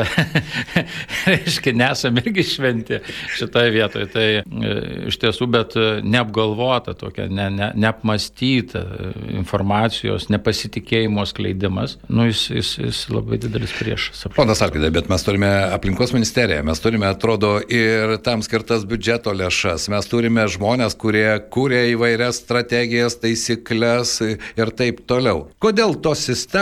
reiškia, 1.26 1.72
nesam 1.74 2.16
irgi 2.18 2.42
šventi 2.44 3.00
šitoje 3.36 3.70
vietoje. 3.70 4.06
Tai 4.12 4.26
e, 4.42 4.74
iš 5.08 5.18
tiesų, 5.18 5.48
bet 5.50 5.76
e, 5.76 6.00
neapgalvota 6.02 6.94
tokia, 6.94 7.28
ne, 7.28 7.48
ne, 7.50 7.70
neapmastyta 7.74 8.84
informacijos, 9.32 10.28
nepasitikėjimo 10.32 11.24
skleidimas, 11.26 11.98
nu, 12.08 12.28
jis, 12.28 12.48
jis, 12.50 12.72
jis 12.78 13.02
labai 13.12 13.38
didelis 13.38 13.72
priešas. 13.78 14.26
Ponas 14.36 14.62
Arkidai, 14.62 14.90
bet 14.94 15.08
mes 15.08 15.24
turime 15.24 15.50
aplinkos 15.72 16.12
ministeriją, 16.16 16.64
mes 16.66 16.82
turime, 16.82 17.08
atrodo, 17.08 17.58
ir 17.62 18.18
tam 18.24 18.42
skirtas 18.44 18.84
biudžeto 18.88 19.32
lėšas, 19.36 19.88
mes 19.92 20.10
turime 20.10 20.46
žmonės, 20.50 20.96
kurie 20.98 21.28
kūrė 21.52 21.86
įvairias 21.94 22.42
strategijas, 22.42 23.18
taisyklės 23.22 24.18
ir 24.24 24.74
taip 24.78 25.04
toliau. 25.08 25.46
Kodėl 25.62 25.96
tos 26.02 26.26
sistemos, 26.28 26.57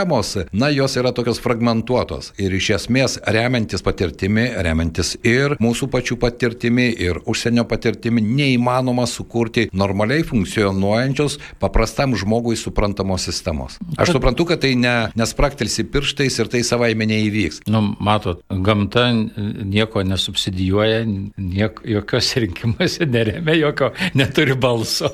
na, 0.51 0.69
jos 0.69 0.97
yra 0.99 1.11
tokios 1.15 1.39
fragmentuotos 1.41 2.33
ir 2.41 2.53
iš 2.53 2.69
esmės 2.75 3.17
remiantis 3.25 3.83
patirtimi, 3.85 4.45
remiantis 4.65 5.15
ir 5.25 5.55
mūsų 5.63 5.89
pačių 5.93 6.17
patirtimi, 6.21 6.89
ir 7.07 7.21
užsienio 7.25 7.65
patirtimi, 7.69 8.21
neįmanoma 8.21 9.07
sukurti 9.09 9.67
normaliai 9.73 10.25
funkcionuojančios, 10.27 11.39
paprastam 11.61 12.15
žmogui 12.19 12.57
suprantamos 12.59 13.25
sistemos. 13.27 13.79
Aš 13.97 14.13
suprantu, 14.17 14.47
kad 14.51 14.61
tai 14.63 14.75
ne, 14.79 14.95
nespraktelsi 15.17 15.87
pirštais 15.91 16.37
ir 16.41 16.51
tai 16.53 16.63
savaime 16.67 17.07
neįvyks. 17.09 17.63
Nu, 17.71 17.81
matot, 18.03 18.43
gamta 18.51 19.07
nieko 19.13 20.03
nesubsidijuoja, 20.05 21.03
niek, 21.07 21.81
jokios 21.87 22.33
rinkimuose 22.43 23.07
neremia, 23.09 23.57
jokio 23.57 23.91
neturi 24.17 24.55
balso. 24.59 25.09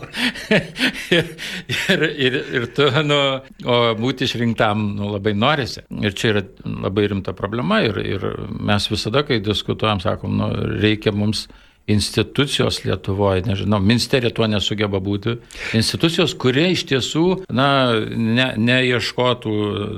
ir, 1.12 1.34
ir, 1.94 2.04
ir, 2.28 2.40
ir 2.60 2.68
tu, 2.76 2.90
nu, 3.06 3.20
o 3.66 3.80
būti 4.00 4.28
išrinktam 4.28 4.73
nu, 4.78 5.12
labai 5.14 5.34
norisi. 5.38 5.84
Ir 6.04 6.16
čia 6.18 6.34
yra 6.34 6.44
labai 6.86 7.08
rimta 7.12 7.34
problema 7.38 7.82
ir, 7.86 8.00
ir 8.02 8.26
mes 8.50 8.90
visada, 8.92 9.24
kai 9.28 9.42
diskutuojam, 9.44 10.02
sakom, 10.04 10.36
nu, 10.40 10.50
reikia 10.82 11.14
mums 11.16 11.48
institucijos 11.88 12.86
Lietuvoje, 12.86 13.42
nežinau, 13.44 13.80
ministerija 13.84 14.32
tuo 14.32 14.48
nesugeba 14.48 15.02
būti, 15.04 15.36
institucijos, 15.76 16.32
kurie 16.40 16.70
iš 16.72 16.86
tiesų, 16.88 17.24
na, 17.52 17.68
ne, 18.08 18.46
neieškotų, 18.56 19.56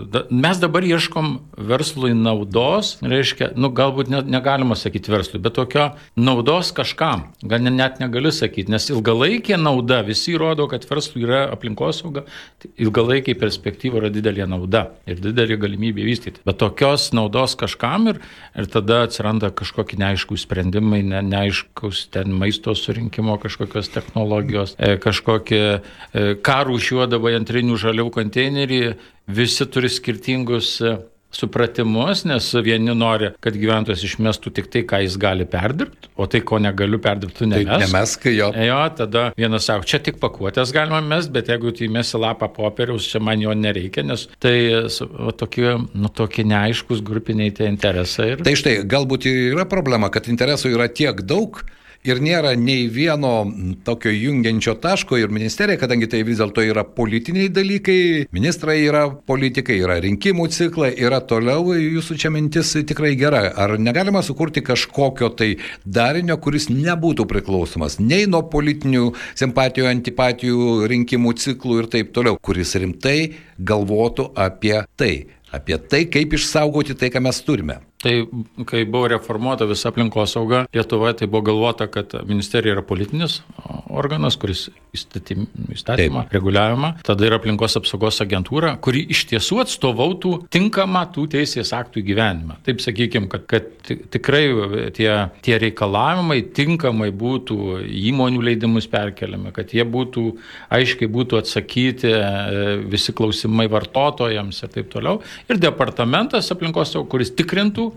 da, 0.09 0.23
mes 0.33 0.61
dabar 0.61 0.85
ieškom 0.87 1.35
verslui 1.69 2.15
naudos, 2.17 2.95
reiškia, 3.05 3.51
nu, 3.61 3.69
galbūt 3.75 4.09
ne, 4.09 4.23
negalima 4.33 4.77
sakyti 4.79 5.13
verslui, 5.13 5.41
bet 5.45 5.57
tokio 5.59 5.91
naudos 6.17 6.71
kažkam, 6.75 7.27
gal 7.45 7.61
net 7.67 8.01
negali 8.01 8.33
sakyti, 8.33 8.73
nes 8.73 8.89
ilgalaikė 8.89 9.59
nauda, 9.61 10.01
visi 10.07 10.33
rodo, 10.41 10.65
kad 10.71 10.87
verslui 10.89 11.27
yra 11.27 11.43
aplinkosauga, 11.53 12.25
tai 12.63 12.73
ilgalaikiai 12.81 13.37
perspektyva 13.37 14.01
yra 14.01 14.11
didelė 14.13 14.49
nauda 14.49 14.87
ir 15.05 15.21
didelė 15.21 15.59
galimybė 15.61 16.09
vystyti, 16.09 16.41
bet 16.49 16.57
tokios 16.63 17.11
naudos 17.13 17.53
kažkam 17.61 18.09
ir, 18.09 18.23
ir 18.57 18.73
tada 18.73 19.03
atsiranda 19.05 19.53
kažkokie 19.53 20.01
neaiškų 20.01 20.41
sprendimai, 20.41 21.03
ne, 21.05 21.21
neaišku, 21.29 21.74
kažkokius 21.75 22.07
ten 22.07 22.31
maisto 22.31 22.75
surinkimo 22.75 23.37
kažkokios 23.37 23.89
technologijos, 23.89 24.75
e, 24.79 24.97
kažkokie 24.97 25.81
karų 26.41 26.79
šiuodavo 26.79 27.27
antrinių 27.35 27.75
žalių 27.75 28.09
konteinerį, 28.11 28.95
visi 29.27 29.65
turi 29.65 29.89
skirtingus 29.89 30.81
e, 30.81 30.97
supratimus, 31.35 32.23
nes 32.27 32.47
vieni 32.65 32.95
nori, 32.95 33.31
kad 33.43 33.57
gyventojas 33.59 34.03
išmestų 34.07 34.53
tik 34.55 34.69
tai, 34.73 34.83
ką 34.87 35.01
jis 35.03 35.17
gali 35.21 35.47
perdirbti, 35.49 36.11
o 36.15 36.27
tai, 36.31 36.41
ko 36.47 36.59
negaliu 36.63 36.99
perdirbti, 37.03 37.37
tu 37.41 37.49
nemesk. 37.49 37.71
Tai 37.71 37.79
nemesk, 37.83 38.27
jo. 38.33 38.49
Jo, 38.65 38.79
tada 38.97 39.25
vienas 39.37 39.67
sako, 39.69 39.87
čia 39.89 40.01
tik 40.05 40.19
pakuotės 40.21 40.73
galima 40.75 41.01
mest, 41.03 41.33
bet 41.35 41.51
jeigu 41.51 41.73
tu 41.75 41.87
įmesi 41.87 42.19
lapą 42.21 42.49
popieriaus, 42.55 43.07
čia 43.11 43.21
man 43.23 43.43
jo 43.43 43.55
nereikia, 43.57 44.05
nes 44.07 44.27
tai 44.43 44.55
o, 44.75 45.31
tokie, 45.35 45.75
nu, 45.93 46.11
tokie 46.15 46.47
neaiškus 46.47 47.03
grupiniai 47.05 47.53
tie 47.55 47.69
interesai. 47.71 48.33
Ir... 48.35 48.45
Tai 48.45 48.55
štai, 48.57 48.77
galbūt 48.89 49.29
yra 49.31 49.67
problema, 49.69 50.11
kad 50.13 50.29
interesų 50.31 50.75
yra 50.75 50.89
tiek 50.91 51.25
daug, 51.27 51.63
ir 52.05 52.21
nėra 52.23 52.53
nei 52.59 52.85
vieno 52.91 53.45
tokio 53.85 54.13
jungiančio 54.13 54.75
taško 54.81 55.17
ir 55.19 55.33
ministerija, 55.33 55.79
kadangi 55.81 56.09
tai 56.11 56.21
vis 56.27 56.39
dėlto 56.41 56.63
yra 56.65 56.85
politiniai 56.85 57.49
dalykai, 57.53 57.99
ministrai 58.35 58.77
yra 58.85 59.05
politikai, 59.09 59.79
yra 59.81 59.97
rinkimų 60.03 60.47
ciklai, 60.53 60.91
yra 61.01 61.21
toliau, 61.25 61.73
jūsų 61.73 62.17
čia 62.21 62.31
mintis 62.33 62.75
tikrai 62.87 63.15
gera. 63.19 63.45
Ar 63.55 63.75
negalima 63.81 64.21
sukurti 64.25 64.63
kažkokio 64.65 65.31
tai 65.37 65.51
darinio, 65.85 66.37
kuris 66.41 66.69
nebūtų 66.71 67.27
priklausomas 67.29 67.97
nei 68.01 68.29
nuo 68.29 68.43
politinių 68.51 69.09
simpatijų, 69.37 69.89
antipatijų, 69.89 70.69
rinkimų 70.91 71.35
ciklų 71.41 71.81
ir 71.81 71.89
taip 71.97 72.13
toliau, 72.15 72.37
kuris 72.41 72.75
rimtai 72.81 73.33
galvotų 73.57 74.29
apie 74.35 74.77
tai, 74.99 75.13
apie 75.55 75.79
tai, 75.89 76.05
kaip 76.11 76.37
išsaugoti 76.37 76.97
tai, 76.99 77.11
ką 77.13 77.23
mes 77.25 77.41
turime. 77.45 77.81
Tai 78.05 78.13
kai 78.69 78.83
buvo 78.85 79.07
reformuota 79.09 79.65
visa 79.65 79.89
aplinkosauga 79.89 80.65
Lietuvoje, 80.75 81.15
tai 81.21 81.27
buvo 81.27 81.41
galvota, 81.47 81.87
kad 81.89 82.13
ministerija 82.29 82.75
yra 82.75 82.83
politinis 82.85 83.39
organas, 83.89 84.37
kuris 84.37 84.67
įstatym, 84.95 85.45
įstatymą, 85.73 86.25
Taip. 86.25 86.35
reguliavimą. 86.37 86.91
Tada 87.05 87.25
yra 87.27 87.39
aplinkos 87.39 87.75
apsaugos 87.79 88.21
agentūra, 88.23 88.75
kuri 88.83 89.01
iš 89.11 89.25
tiesų 89.31 89.63
atstovautų 89.63 90.33
tinkamą 90.53 91.01
tų 91.15 91.25
teisės 91.35 91.73
aktų 91.75 92.03
įgyvenimą. 92.03 92.59
Taip 92.67 92.83
sakykime, 92.83 93.29
kad, 93.31 93.47
kad 93.49 93.91
tikrai 94.13 94.43
tie, 94.95 95.09
tie 95.45 95.57
reikalavimai 95.65 96.41
tinkamai 96.55 97.09
būtų 97.15 97.81
įmonių 98.11 98.45
leidimus 98.49 98.89
perkeliami, 98.91 99.53
kad 99.55 99.73
jie 99.75 99.85
būtų 99.97 100.27
aiškiai 100.77 101.09
būtų 101.11 101.41
atsakyti 101.41 102.13
e, 102.13 102.23
visi 102.93 103.15
klausimai 103.17 103.67
vartotojams 103.71 104.61
ir 104.61 104.73
taip 104.77 104.93
toliau. 104.93 105.19
Ir 105.49 105.61
departamentas 105.61 106.51
aplinkos 106.53 106.95
kuris 107.09 107.33
tikrintų, 107.35 107.89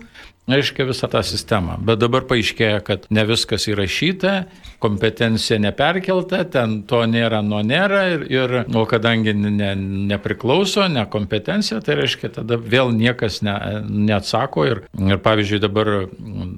reiškia 0.49 0.85
visą 0.89 1.07
tą 1.11 1.21
sistemą. 1.25 1.77
Bet 1.85 2.01
dabar 2.01 2.25
paaiškėja, 2.29 2.79
kad 2.85 3.05
ne 3.13 3.23
viskas 3.29 3.67
įrašyta, 3.69 4.33
kompetencija 4.81 5.59
neperkelta, 5.61 6.43
ten 6.49 6.79
to 6.89 7.03
nėra, 7.09 7.41
nuo 7.45 7.61
nėra, 7.65 8.01
ir, 8.15 8.25
ir, 8.33 8.55
o 8.73 8.85
kadangi 8.89 9.35
ne, 9.37 9.73
nepriklauso, 10.09 10.87
ne 10.91 11.05
kompetencija, 11.11 11.81
tai 11.85 11.99
reiškia, 12.01 12.33
tada 12.39 12.57
vėl 12.59 12.93
niekas 12.95 13.41
ne, 13.45 13.55
neatsako. 13.85 14.65
Ir, 14.69 14.83
ir 15.05 15.21
pavyzdžiui, 15.25 15.61
dabar 15.63 15.93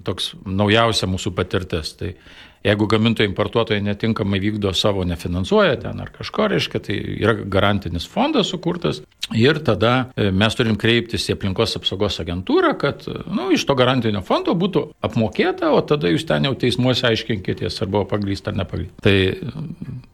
toks 0.07 0.33
naujausia 0.45 1.11
mūsų 1.11 1.35
patirtis. 1.35 1.95
Tai 1.99 2.15
Jeigu 2.61 2.85
gamintojai 2.87 3.29
importuotojai 3.29 3.81
netinkamai 3.81 4.39
vykdo 4.39 4.73
savo, 4.77 5.03
nefinansuoja 5.07 5.79
ten 5.81 6.01
ar 6.03 6.11
kažko, 6.13 6.45
reiškia, 6.51 6.83
tai 6.85 6.97
yra 7.17 7.33
garantinis 7.33 8.05
fondas 8.05 8.51
sukurtas 8.53 9.01
ir 9.33 9.59
tada 9.65 10.11
e, 10.15 10.29
mes 10.31 10.55
turim 10.57 10.75
kreiptis 10.79 11.25
į 11.29 11.35
aplinkos 11.37 11.73
apsaugos 11.79 12.19
agentūrą, 12.21 12.73
kad 12.79 13.07
nu, 13.07 13.49
iš 13.55 13.65
to 13.65 13.75
garantinio 13.79 14.21
fondo 14.25 14.53
būtų 14.57 14.83
apmokėta, 15.07 15.71
o 15.73 15.81
tada 15.87 16.11
jūs 16.11 16.27
ten 16.29 16.45
jau 16.45 16.53
teismuose 16.59 17.07
aiškinkitės, 17.09 17.79
ar 17.81 17.91
buvo 17.91 18.05
pagrysta 18.11 18.51
ar 18.51 18.59
nepagrysta. 18.59 19.01
Tai 19.01 19.15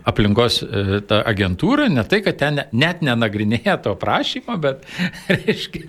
aplinkos 0.07 0.61
e, 0.63 1.01
ta 1.09 1.21
agentūra 1.27 1.89
ne 1.91 2.05
tai, 2.07 2.21
kad 2.25 2.39
ten 2.39 2.61
net 2.71 3.03
nenagrinėja 3.03 3.75
to 3.83 3.95
prašymo, 3.99 4.55
bet, 4.63 4.87
reiškia, 5.33 5.83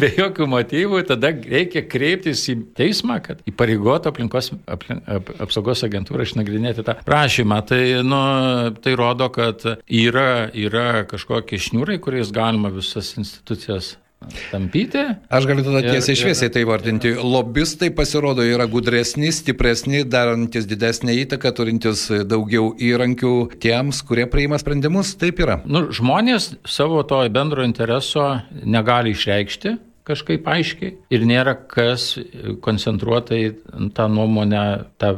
be 0.00 0.12
jokių 0.18 0.50
motyvų 0.52 1.04
tada 1.08 1.32
reikia 1.32 1.86
kreiptis 1.88 2.44
į 2.52 2.58
teismą, 2.76 3.20
kad 3.24 3.40
įpareigotų 3.48 4.12
aplinkos 4.12 4.52
aplink, 4.68 5.04
ap, 5.08 5.32
apsaugos 5.46 5.84
agentūrą 5.86 5.93
agentūra 5.94 6.26
išnagrinėti 6.26 6.84
tą 6.86 6.98
prašymą. 7.06 7.60
Tai, 7.70 7.82
nu, 8.06 8.22
tai 8.82 8.96
rodo, 8.98 9.30
kad 9.34 9.62
yra, 9.86 10.48
yra 10.50 11.04
kažkokie 11.10 11.62
šniūrai, 11.62 12.00
kuriais 12.02 12.34
galima 12.34 12.74
visas 12.74 13.14
institucijas 13.20 13.94
tampyti. 14.50 15.02
Aš 15.28 15.46
galiu 15.48 15.64
tada 15.66 15.82
tiesiai 15.84 16.18
šviesiai 16.18 16.52
tai 16.52 16.64
vardinti. 16.68 17.14
Lobistai 17.20 17.90
pasirodo 17.94 18.44
yra 18.46 18.66
gudresni, 18.70 19.30
stipresni, 19.34 20.04
darantis 20.08 20.68
didesnį 20.70 21.18
įtaką, 21.24 21.54
turintis 21.56 22.06
daugiau 22.28 22.72
įrankių 22.80 23.34
tiems, 23.62 24.02
kurie 24.08 24.26
priima 24.30 24.58
sprendimus. 24.60 25.14
Taip 25.20 25.42
yra. 25.44 25.60
Nu, 25.68 25.86
žmonės 25.94 26.54
savo 26.68 27.02
to 27.08 27.20
bendro 27.34 27.66
intereso 27.66 28.30
negali 28.64 29.14
išreikšti 29.14 29.76
kažkaip 30.04 30.48
aiškiai 30.48 30.96
ir 31.14 31.22
nėra 31.24 31.54
kas 31.68 32.14
koncentruotai 32.64 33.40
tą 33.96 34.08
nuomonę, 34.12 34.64
tą 35.00 35.14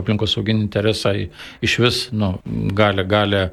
aplinkosauginį 0.00 0.64
interesą 0.64 1.12
iš 1.64 1.76
vis 1.82 1.98
nu, 2.16 2.32
gali, 2.76 3.04
gali 3.08 3.40
e, 3.40 3.50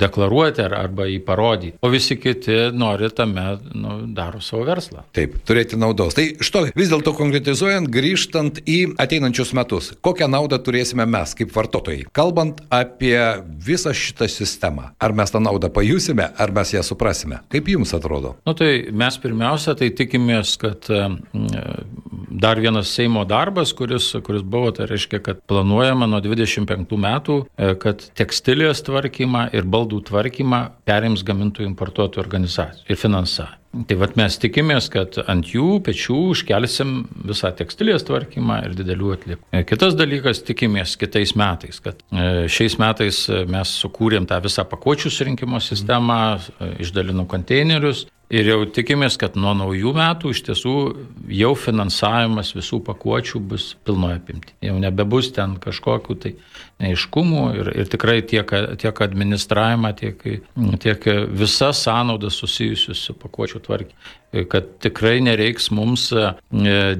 deklaruoti 0.00 0.64
ar, 0.64 0.76
arba 0.78 1.08
jį 1.08 1.18
parodyti. 1.26 1.76
O 1.82 1.90
visi 1.92 2.18
kiti 2.20 2.56
nori 2.74 3.10
tame, 3.14 3.46
nu, 3.74 3.98
daro 4.16 4.40
savo 4.44 4.64
verslą. 4.68 5.04
Taip, 5.16 5.38
turėti 5.48 5.78
naudos. 5.80 6.16
Tai 6.18 6.26
što, 6.44 6.64
vis 6.78 6.92
dėlto 6.92 7.14
konkretizuojant, 7.18 7.90
grįžtant 7.92 8.62
į 8.68 8.78
ateinančius 9.00 9.54
metus, 9.56 9.92
kokią 10.04 10.30
naudą 10.30 10.60
turėsime 10.62 11.06
mes 11.08 11.34
kaip 11.38 11.52
vartotojai? 11.54 12.06
Kalbant 12.16 12.62
apie 12.74 13.18
visą 13.64 13.94
šitą 13.96 14.28
sistemą, 14.30 14.92
ar 14.98 15.16
mes 15.16 15.32
tą 15.34 15.42
naudą 15.42 15.70
pajusime, 15.74 16.30
ar 16.38 16.54
mes 16.54 16.74
ją 16.76 16.84
suprasime? 16.86 17.42
Kaip 17.52 17.70
jums 17.72 17.94
atrodo? 17.96 18.36
Nu, 18.46 18.54
tai 18.58 18.88
mes 18.92 19.18
pirmiausia, 19.22 19.76
tai 19.78 19.90
tikimės, 19.96 20.56
kad 20.60 20.88
dar 22.30 22.60
vienas 22.60 22.88
Seimo 22.94 23.24
darbas, 23.24 23.72
kuris, 23.72 24.12
kuris 24.24 24.42
buvo, 24.42 24.70
tai 24.72 24.86
reiškia, 24.90 25.20
kad 25.24 25.40
planuojama 25.48 26.08
nuo 26.10 26.20
25 26.24 26.98
metų, 26.98 27.38
e, 27.56 27.74
kad 27.80 28.02
tekstilės 28.18 28.82
tvarkymą 28.86 29.48
ir 29.56 29.68
baldų 29.68 30.02
tvarkymą 30.10 30.64
perims 30.88 31.24
gamintojų 31.26 31.68
importuotojų 31.70 32.24
organizacijų 32.24 32.88
ir 32.88 33.00
finansavimą. 33.00 33.54
Tai 33.88 33.98
vad 34.00 34.14
mes 34.16 34.38
tikimės, 34.40 34.86
kad 34.90 35.18
ant 35.28 35.50
jų 35.52 35.82
pečių 35.84 36.16
užkelsim 36.32 36.92
visą 37.28 37.50
tekstilės 37.54 38.06
tvarkymą 38.08 38.62
ir 38.64 38.76
didelių 38.78 39.12
atlikų. 39.14 39.42
E, 39.52 39.62
kitas 39.68 39.96
dalykas, 39.98 40.40
tikimės 40.46 40.96
kitais 41.00 41.34
metais, 41.38 41.80
kad 41.84 42.00
e, 42.08 42.46
šiais 42.48 42.78
metais 42.80 43.24
mes 43.48 43.74
sukūrėm 43.84 44.26
tą 44.28 44.40
visą 44.44 44.64
pakuočių 44.68 45.12
surinkimo 45.12 45.60
sistemą, 45.62 46.38
išdalinų 46.80 47.28
konteinerius 47.28 48.06
Ir 48.28 48.44
jau 48.44 48.58
tikimės, 48.68 49.16
kad 49.16 49.38
nuo 49.40 49.54
naujų 49.56 49.94
metų 49.96 50.34
iš 50.34 50.42
tiesų 50.50 50.72
jau 51.32 51.54
finansavimas 51.56 52.52
visų 52.52 52.82
pakuočių 52.84 53.40
bus 53.40 53.70
pilnoje 53.88 54.18
apimti. 54.20 54.52
Jau 54.68 54.74
nebebus 54.82 55.30
ten 55.32 55.54
kažkokiu 55.62 56.16
tai 56.20 56.34
neiškumų 56.82 57.44
ir, 57.58 57.72
ir 57.82 57.90
tikrai 57.90 58.20
tiek, 58.22 58.52
tiek 58.78 59.02
administravimą, 59.08 59.92
tiek, 59.98 60.22
tiek 60.84 61.08
visas 61.34 61.82
sąnaudas 61.86 62.38
susijusius 62.38 63.02
su 63.08 63.16
pakuočių 63.18 63.62
tvarkymu 63.66 64.16
kad 64.48 64.64
tikrai 64.82 65.20
nereiks 65.24 65.70
mums 65.72 66.10
e, 66.12 66.32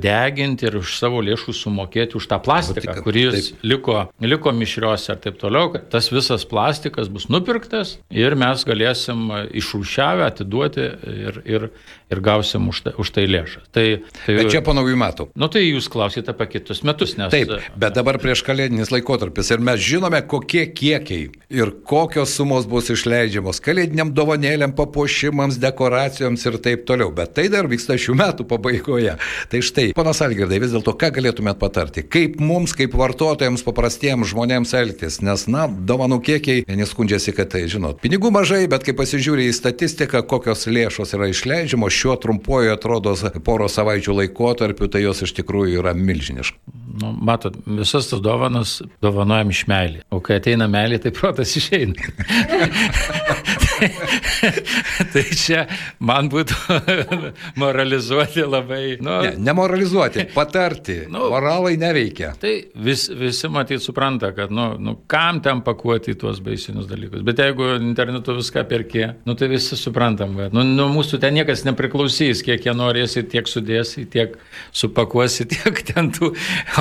deginti 0.00 0.64
ir 0.68 0.78
už 0.80 0.94
savo 0.96 1.20
lėšų 1.24 1.52
sumokėti 1.56 2.16
už 2.16 2.28
tą 2.30 2.38
plastiką, 2.40 2.94
kuris 3.04 3.50
taip. 3.50 3.66
liko, 3.68 3.96
liko 4.24 4.52
mišriuose 4.56 5.12
ir 5.12 5.20
taip 5.26 5.36
toliau, 5.40 5.68
kad 5.74 5.90
tas 5.92 6.08
visas 6.12 6.46
plastikas 6.48 7.10
bus 7.12 7.28
nupirktas 7.28 7.98
ir 8.08 8.36
mes 8.38 8.64
galėsim 8.68 9.28
išrūšiavę 9.60 10.24
atiduoti 10.30 10.88
ir, 11.28 11.42
ir, 11.44 11.68
ir 12.08 12.22
gausim 12.24 12.70
už 12.72 12.82
tai, 12.86 12.94
už 12.96 13.12
tai 13.12 13.26
lėšas. 13.28 13.68
Tai, 13.74 13.86
tai, 14.24 14.38
bet 14.40 14.52
čia 14.54 14.62
po 14.64 14.72
naujų 14.76 14.96
metų. 15.00 15.28
Nu 15.38 15.50
tai 15.52 15.66
jūs 15.66 15.90
klausite 15.92 16.32
apie 16.32 16.48
kitus 16.56 16.82
metus, 16.86 17.16
nes. 17.20 17.32
Taip, 17.34 17.52
bet 17.76 17.96
dabar 17.98 18.20
prieš 18.22 18.42
kalėdinis 18.46 18.92
laikotarpis 18.94 19.52
ir 19.52 19.62
mes 19.64 19.82
žinome, 19.84 20.20
kokie 20.24 20.64
kiekiai 20.72 21.28
ir 21.52 21.74
kokios 21.88 22.32
sumos 22.38 22.68
bus 22.68 22.88
išleidžiamos 22.94 23.60
kalėdiniam 23.64 24.14
dovanėlėm, 24.16 24.72
papuošimams, 24.78 25.60
dekoracijoms 25.60 26.48
ir 26.48 26.60
taip 26.64 26.88
toliau 26.88 27.12
bet 27.18 27.34
tai 27.34 27.48
dar 27.52 27.66
vyksta 27.70 27.96
šių 27.98 28.14
metų 28.18 28.46
pabaigoje. 28.48 29.16
Tai 29.50 29.60
štai, 29.64 29.88
panas 29.96 30.22
Algirdai, 30.24 30.60
vis 30.62 30.74
dėlto 30.74 30.94
ką 30.98 31.10
galėtumėt 31.16 31.58
patarti? 31.60 32.04
Kaip 32.06 32.38
mums, 32.42 32.74
kaip 32.78 32.94
vartotojams, 32.98 33.64
paprastiems 33.66 34.30
žmonėms 34.32 34.74
elgtis? 34.78 35.18
Nes, 35.24 35.46
na, 35.50 35.66
dovanų 35.66 36.20
kiekiai, 36.28 36.64
neskundžiasi, 36.68 37.34
kad 37.36 37.50
tai, 37.54 37.64
žinot, 37.70 37.98
pinigų 38.04 38.30
mažai, 38.34 38.64
bet 38.70 38.86
kai 38.86 38.94
pasižiūrė 38.98 39.48
į 39.48 39.56
statistiką, 39.56 40.22
kokios 40.30 40.68
lėšos 40.70 41.16
yra 41.18 41.30
išleidžiamos 41.32 41.97
šiuo 41.98 42.16
trumpuoju, 42.22 42.72
atrodo, 42.74 43.14
poro 43.44 43.68
savaičių 43.70 44.16
laikotarpiu, 44.22 44.90
tai 44.92 45.04
jos 45.04 45.24
iš 45.26 45.34
tikrųjų 45.40 45.80
yra 45.82 45.94
milžiniškos. 45.98 46.60
Nu, 46.98 47.12
matot, 47.12 47.54
visas 47.66 48.08
tas 48.10 48.22
dovanas 48.24 48.78
dovanojam 49.04 49.52
iš 49.54 49.64
meilį. 49.70 50.02
O 50.10 50.22
kai 50.24 50.40
ateina 50.40 50.66
meilė, 50.70 50.98
tai 51.02 51.14
protas 51.14 51.54
išeina. 51.60 51.94
tai 55.12 55.22
čia 55.36 55.64
man 56.04 56.28
būtų 56.32 56.78
moralizuoti 57.62 58.44
labai. 58.46 58.82
Nu, 59.04 59.18
ne, 59.24 59.32
nemoralizuoti, 59.48 60.28
patarti. 60.34 61.00
Nu, 61.12 61.28
Moralai 61.32 61.76
neveikia. 61.80 62.32
Tai 62.40 62.52
vis, 62.74 63.06
visi 63.14 63.50
matyt 63.52 63.82
supranta, 63.84 64.32
kad, 64.36 64.52
nu, 64.54 64.70
nu, 64.82 64.96
kam 65.10 65.42
ten 65.44 65.62
pakuoti 65.66 66.16
tuos 66.18 66.40
baisinius 66.44 66.88
dalykus. 66.90 67.22
Bet 67.26 67.42
jeigu 67.42 67.70
internetu 67.78 68.36
viską 68.38 68.64
perkė, 68.68 69.10
nu, 69.28 69.36
tai 69.38 69.50
visi 69.52 69.78
suprantam, 69.78 70.36
kad 70.38 70.56
nu, 70.56 70.64
nu, 70.66 70.88
mūsų 70.94 71.20
ten 71.22 71.36
niekas 71.38 71.64
nepriklausys, 71.68 72.42
kiek 72.46 72.66
jie 72.68 72.74
norėsi, 72.76 73.24
tiek 73.30 73.48
sudėsi, 73.50 74.06
tiek 74.10 74.36
supakuosi, 74.72 75.48
tiek 75.54 75.82
ten 75.92 76.12
tų. 76.14 76.32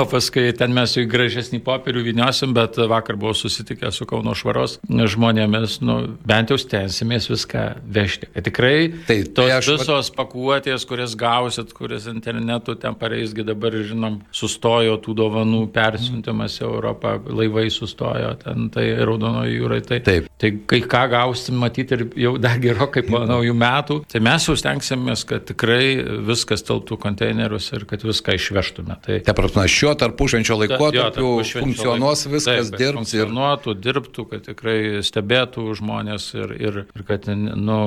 O 0.02 0.06
paskui 0.10 0.50
ten 0.58 0.74
mes 0.76 0.96
jau 0.98 1.06
į 1.06 1.12
gražesnį 1.12 1.62
popierių 1.66 2.06
viniosim, 2.10 2.56
bet 2.58 2.80
vakar 2.90 3.20
buvau 3.20 3.36
susitikęs 3.38 4.02
su 4.02 4.08
Kauno 4.08 4.34
švaros 4.38 4.78
žmonėmis, 4.88 5.80
nu, 5.86 6.00
bent 6.28 6.54
jau 6.54 6.60
sten 6.62 6.87
stengsimės 6.88 7.28
viską 7.30 7.64
vežti. 7.92 8.28
Kad 8.34 8.44
tikrai 8.48 8.94
Tai- 9.08 9.24
tos 9.24 9.34
tai 9.36 9.50
aš- 9.60 9.68
visos 9.78 10.12
pakuotės, 10.16 10.86
kurias 10.88 11.16
gausit, 11.16 11.74
kurias 11.74 12.08
internetu 12.08 12.76
ten 12.80 12.96
pareisgi 12.96 13.44
dabar, 13.46 13.72
žinom, 13.72 14.22
sustojo 14.32 14.98
tų 15.02 15.16
dovanų 15.16 15.72
persiuntimas 15.72 16.60
į 16.60 16.64
Europą, 16.68 17.20
laivai 17.28 17.70
sustojo 17.70 18.36
ten, 18.44 18.70
tai 18.70 18.96
raudonojo 18.96 19.52
jūrai. 19.52 19.82
Tai, 19.88 20.00
Taip. 20.00 20.28
tai 20.38 20.52
kai 20.66 20.82
ką 20.82 21.10
gausim 21.10 21.56
matyti 21.60 21.92
ir 21.94 22.06
jau 22.16 22.38
dar 22.42 22.58
gerokai 22.60 23.04
po 23.08 23.20
naujų 23.20 23.54
metų, 23.56 24.06
tai 24.12 24.20
mes 24.20 24.46
jau 24.48 24.56
stengsimės, 24.56 25.26
kad 25.28 25.46
tikrai 25.46 25.98
viskas 26.26 26.64
telptų 26.64 26.98
konteinerius 27.00 27.72
ir 27.74 27.86
kad 27.86 28.02
viską 28.02 28.36
išvežtume. 28.38 28.98
Tai, 29.04 29.20
Ta 29.28 29.34
prasme, 29.34 29.68
šiuo 29.68 29.96
tarpušvenčio 29.98 30.58
laikotarpiu 30.58 31.12
tarpušvenčio 31.14 31.62
funkcionuos 31.64 32.26
laiko- 32.26 32.34
viskas, 32.38 32.72
dirbs 32.72 33.14
ir 33.14 33.26
Funkcionuotų, 33.28 33.74
dirbtų, 33.82 34.30
kad 34.30 34.44
tikrai 34.48 35.02
stebėtų 35.04 35.76
žmonės 35.78 36.34
ir, 36.36 36.54
ir, 36.62 36.77
ir 36.86 37.06
kad 37.08 37.28
nu, 37.30 37.80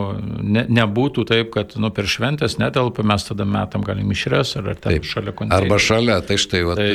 ne, 0.43 0.65
nebūtų 0.71 1.25
taip, 1.29 1.53
kad 1.55 1.75
nu, 1.81 1.91
per 1.95 2.09
šventės 2.11 2.59
netelpa, 2.61 3.05
mes 3.07 3.27
tada 3.27 3.47
metam 3.49 3.85
galim 3.87 4.11
išres 4.15 4.57
ar, 4.61 4.73
ar 4.73 4.79
ten 4.79 4.97
Taip. 4.97 5.09
šalia 5.09 5.35
konteinerio. 5.37 5.69
arba 5.69 5.81
šalia, 5.83 6.19
tai 6.27 6.39
štai, 6.41 6.63
va, 6.67 6.77
Tai, 6.81 6.91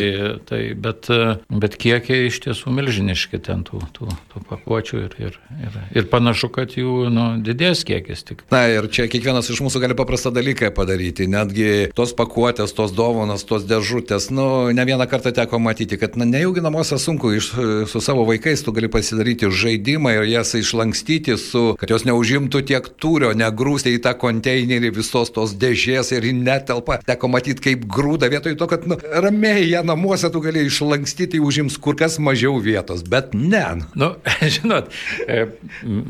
tai, 0.49 0.61
bet, 0.79 1.09
bet 1.63 1.77
kiekiai 1.81 2.29
iš 2.29 2.39
tiesų 2.45 2.73
milžiniški 2.75 3.39
ten 3.45 3.63
tų, 3.67 3.81
tų, 3.95 4.09
tų 4.31 4.41
pakuočių 4.49 5.01
ir, 5.03 5.15
ir, 5.27 5.37
ir, 5.67 5.77
ir 6.01 6.07
panašu, 6.11 6.49
kad 6.53 6.73
jų 6.77 7.09
nu, 7.13 7.27
didės 7.45 7.83
kiekis 7.87 8.25
tik. 8.27 8.45
Na 8.53 8.65
ir 8.71 8.89
čia 8.93 9.07
kiekvienas 9.11 9.49
iš 9.53 9.61
mūsų 9.65 9.83
gali 9.83 9.97
paprastą 9.97 10.31
dalyką 10.35 10.71
padaryti. 10.75 11.29
Netgi 11.31 11.91
tos 11.97 12.15
pakuotės, 12.17 12.73
tos 12.75 12.95
dovanos, 12.95 13.45
tos 13.47 13.67
dėžutės, 13.69 14.31
nu, 14.33 14.47
ne 14.75 14.87
vieną 14.87 15.07
kartą 15.11 15.33
teko 15.35 15.59
matyti, 15.61 15.99
kad 16.01 16.17
na, 16.19 16.27
nejaugi 16.29 16.63
namuose 16.65 16.99
sunku 17.01 17.35
iš, 17.37 17.51
su 17.91 18.01
savo 18.03 18.25
vaikais, 18.27 18.63
tu 18.65 18.73
gali 18.75 18.89
pasidaryti 18.91 19.51
žaidimą 19.51 20.15
ir 20.17 20.29
jas 20.33 20.55
išlankstyti, 20.57 21.37
su, 21.41 21.65
kad 21.85 21.93
jos 21.93 22.05
neužimtų 22.07 22.63
tiek 22.65 22.87
tūrio, 22.97 23.29
negrūsti 23.37 23.93
į 23.93 24.01
tą 24.01 24.15
konteinerį 24.17 24.89
visos 24.95 25.29
tos 25.35 25.53
dėžės 25.61 26.09
ir 26.15 26.25
netelpa. 26.33 26.97
Teko 27.05 27.29
matyti, 27.29 27.61
kaip 27.67 27.83
grūda 27.91 28.25
vietoj 28.33 28.55
to, 28.57 28.67
kad 28.71 28.87
nu, 28.89 28.97
ramiai 28.97 29.67
ją 29.69 29.83
namuose 29.85 30.31
tu 30.33 30.41
gali 30.41 30.63
išlankstyti, 30.65 31.37
užims 31.37 31.77
kur 31.77 31.97
kas 31.99 32.17
mažiau 32.17 32.57
vietos, 32.57 33.03
bet 33.05 33.35
ne. 33.37 33.61
nu. 33.77 34.05
Nu, 34.05 34.09
žinot, 34.55 34.89
e, 35.29 35.43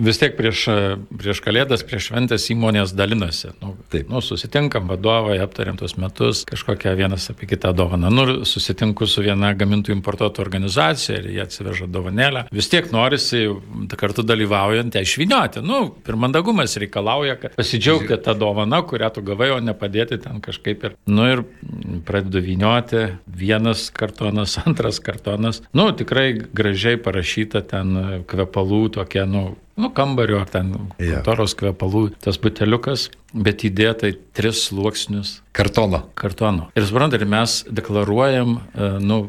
vis 0.08 0.22
tiek 0.22 0.38
prieš, 0.38 0.64
e, 0.72 0.78
prieš 1.20 1.42
kalėdas, 1.44 1.84
prieš 1.88 2.08
šventės 2.10 2.48
įmonės 2.56 2.96
dalinasi. 2.96 3.52
Nu, 3.60 3.74
Taip. 3.92 4.08
nu, 4.14 4.24
susitinkam 4.24 4.88
vadovai, 4.92 5.42
aptariam 5.44 5.76
tuos 5.80 5.98
metus, 6.00 6.46
kažkokią 6.48 6.96
vienas 6.96 7.28
apie 7.34 7.50
kitą 7.52 7.74
dovaną. 7.76 8.14
Nu, 8.16 8.26
susitinku 8.48 9.10
su 9.12 9.26
viena 9.26 9.52
gamintojų 9.58 9.98
importuotojų 10.00 10.46
organizacija 10.48 11.20
ir 11.20 11.30
jie 11.36 11.44
atsiveža 11.44 11.92
dovanėlę. 11.92 12.48
Vis 12.56 12.72
tiek 12.72 12.88
norisi 12.96 13.46
kartu 14.00 14.24
dalyvaujant 14.24 14.96
ją 14.96 15.04
išvinioti. 15.04 15.65
Nu, 15.66 15.80
ir 16.08 16.18
mandagumas 16.20 16.78
reikalauja, 16.82 17.38
kad 17.42 17.56
pasidžiaugti 17.58 18.18
tą 18.22 18.36
dovaną, 18.38 18.84
kurią 18.86 19.10
tu 19.16 19.24
gavai, 19.26 19.50
o 19.56 19.60
ne 19.64 19.74
padėti 19.78 20.20
ten 20.22 20.42
kažkaip 20.44 20.86
ir. 20.86 20.96
Nu, 21.10 21.26
ir 21.32 21.44
pradedu 22.06 22.44
vinioti. 22.46 23.06
Vienas 23.26 23.88
kartonas, 23.96 24.58
antras 24.66 25.02
kartonas. 25.04 25.64
Nu, 25.74 25.90
tikrai 25.98 26.32
gražiai 26.38 27.02
parašyta 27.02 27.64
ten 27.66 27.96
kvepalų 28.30 28.82
tokie, 29.00 29.24
nu, 29.30 29.46
nu 29.80 29.92
kambario 29.96 30.40
ar 30.44 30.52
ten 30.52 30.74
kontoros 31.00 31.56
kvepalų, 31.58 32.08
tas 32.24 32.40
buteliukas, 32.42 33.10
bet 33.34 33.66
įdėta 33.68 34.12
į 34.14 34.20
tris 34.38 34.68
sluoksnius 34.70 35.40
Kartono. 35.56 36.06
kartono. 36.16 36.70
Ir 36.78 36.86
suprantate, 36.88 37.28
mes 37.28 37.64
deklaruojam, 37.68 38.60
e, 38.60 38.92
nu, 39.04 39.26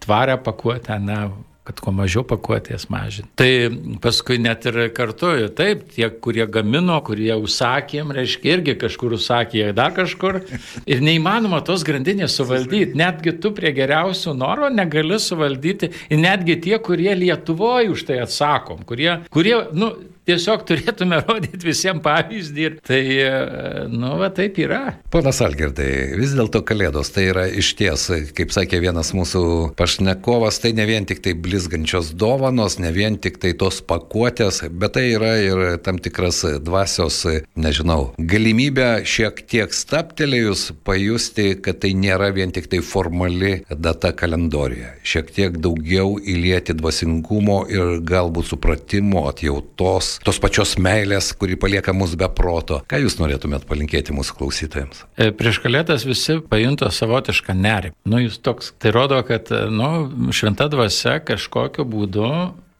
tvarę 0.00 0.38
pakuotę, 0.44 0.98
ne 1.02 1.18
kad 1.62 1.78
kuo 1.78 1.92
mažiau 1.94 2.24
pakuotės 2.26 2.88
mažinti. 2.90 3.30
Tai 3.38 3.98
paskui 4.02 4.38
net 4.42 4.66
ir 4.66 4.78
kartuoju, 4.96 5.50
taip, 5.54 5.84
tie, 5.94 6.08
kurie 6.24 6.46
gamino, 6.50 6.96
kurie 7.06 7.30
užsakėm, 7.38 8.10
reiškia, 8.16 8.56
irgi 8.56 8.74
kažkur 8.80 9.14
užsakė, 9.14 9.68
dar 9.76 9.94
kažkur. 9.94 10.40
Ir 10.90 11.04
neįmanoma 11.06 11.62
tos 11.66 11.86
grandinės 11.86 12.34
suvaldyti. 12.40 12.98
Netgi 12.98 13.36
tu 13.42 13.52
prie 13.54 13.70
geriausių 13.76 14.34
noro 14.38 14.72
negali 14.74 15.20
suvaldyti. 15.22 15.92
Ir 16.10 16.22
netgi 16.22 16.58
tie, 16.66 16.74
kurie 16.82 17.14
Lietuvoje 17.18 17.92
už 17.94 18.06
tai 18.10 18.18
atsakom, 18.24 18.82
kurie, 18.88 19.20
kurie 19.30 19.60
nu, 19.78 19.92
tiesiog 20.28 20.64
turėtume 20.68 21.18
rodyti 21.26 21.66
visiems 21.66 22.02
pavyzdį. 22.04 22.66
Ir 22.66 22.78
tai, 22.86 23.00
e, 23.24 23.86
nu, 23.92 24.14
va 24.20 24.30
taip 24.34 24.58
yra. 24.62 24.96
Ponas 25.12 25.42
Algirdai, 25.44 25.88
vis 26.18 26.34
dėlto 26.36 26.62
Kalėdos 26.66 27.12
tai 27.14 27.28
yra 27.30 27.46
iš 27.48 27.72
ties, 27.78 28.08
kaip 28.36 28.54
sakė 28.54 28.82
vienas 28.84 29.12
mūsų 29.16 29.44
pašnekovas, 29.78 30.60
tai 30.62 30.74
ne 30.78 30.86
vien 30.88 31.06
tik 31.08 31.22
tai 31.24 31.34
blizgančios 31.38 32.12
dovanos, 32.18 32.78
ne 32.82 32.92
vien 32.94 33.18
tik 33.20 33.40
tai 33.42 33.54
tos 33.58 33.82
pakuotės, 33.86 34.62
bet 34.70 34.96
tai 34.96 35.06
yra 35.16 35.34
ir 35.42 35.62
tam 35.84 35.98
tikras 36.02 36.42
dvasios, 36.62 37.22
nežinau, 37.58 38.12
galimybė 38.18 38.90
šiek 39.08 39.42
tiek 39.50 39.74
staptelėjus 39.74 40.68
pajusti, 40.86 41.52
kad 41.64 41.82
tai 41.82 41.92
nėra 41.98 42.30
vien 42.34 42.52
tik 42.54 42.68
tai 42.72 42.82
formali 42.84 43.54
data 43.70 44.12
kalendorijoje. 44.16 44.92
Šiek 45.06 45.32
tiek 45.34 45.58
daugiau 45.62 46.16
įlieti 46.18 46.76
dvasingumo 46.78 47.62
ir 47.72 47.98
galbūt 48.06 48.52
supratimo, 48.52 49.26
atjautos, 49.30 50.11
tos 50.24 50.40
pačios 50.42 50.74
meilės, 50.82 51.32
kuri 51.38 51.56
palieka 51.60 51.94
mus 51.96 52.16
be 52.18 52.28
proto. 52.32 52.82
Ką 52.90 53.00
jūs 53.02 53.18
norėtumėt 53.20 53.66
palinkėti 53.68 54.14
mūsų 54.16 54.36
klausytojams? 54.40 55.04
E, 55.16 55.30
Prieš 55.36 55.62
kalėdas 55.64 56.06
visi 56.08 56.40
pajunto 56.48 56.90
savotišką 56.92 57.56
nerimą. 57.56 57.96
Nu, 58.08 58.20
jūs 58.22 58.40
toks. 58.44 58.72
Tai 58.82 58.92
rodo, 58.96 59.22
kad 59.26 59.52
e, 59.54 59.64
nu, 59.72 60.32
šventa 60.34 60.68
dvasia 60.72 61.18
kažkokiu 61.24 61.86
būdu 61.88 62.28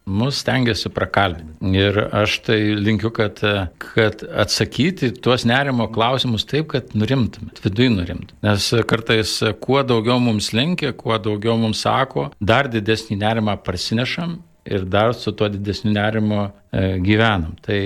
mus 0.03 0.41
stengiasi 0.43 0.91
prakalbinti. 0.91 1.57
Ir 1.79 1.99
aš 2.11 2.37
tai 2.43 2.59
linkiu, 2.75 3.11
kad, 3.15 3.39
e, 3.47 3.67
kad 3.81 4.23
atsakyti 4.43 5.13
tuos 5.23 5.47
nerimo 5.47 5.87
klausimus 5.93 6.45
taip, 6.49 6.69
kad 6.75 6.91
nurimtumėt, 6.97 7.63
viduje 7.63 7.91
nurimtumėt. 7.93 8.35
Nes 8.43 8.69
kartais 8.89 9.37
kuo 9.63 9.83
daugiau 9.87 10.19
mums 10.23 10.51
linkia, 10.55 10.91
kuo 10.97 11.17
daugiau 11.17 11.55
mums 11.59 11.85
sako, 11.87 12.29
dar 12.41 12.71
didesnį 12.71 13.21
nerimą 13.23 13.57
parsinešam 13.63 14.41
ir 14.65 14.85
dar 14.89 15.13
su 15.13 15.31
tuo 15.31 15.49
didesniu 15.51 15.93
nerimo 15.93 16.45
e, 16.71 16.99
gyvenam. 17.03 17.55
Tai, 17.61 17.79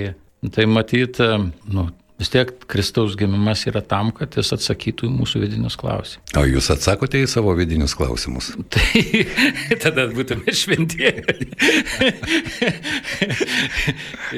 tai 0.54 0.66
matyt, 0.70 1.20
e, 1.20 1.38
nu, 1.74 1.88
vis 2.18 2.32
tiek 2.34 2.50
Kristaus 2.70 3.16
gimimas 3.18 3.62
yra 3.70 3.82
tam, 3.86 4.10
kad 4.16 4.34
jis 4.38 4.50
atsakytų 4.56 5.06
į 5.08 5.14
mūsų 5.20 5.42
vidinius 5.44 5.78
klausimus. 5.78 6.34
O 6.38 6.46
jūs 6.50 6.70
atsakote 6.74 7.22
į 7.22 7.28
savo 7.30 7.54
vidinius 7.58 7.94
klausimus? 7.98 8.50
Tai 8.74 9.78
tada 9.84 10.08
būtume 10.14 10.54
šventieji. 10.54 11.50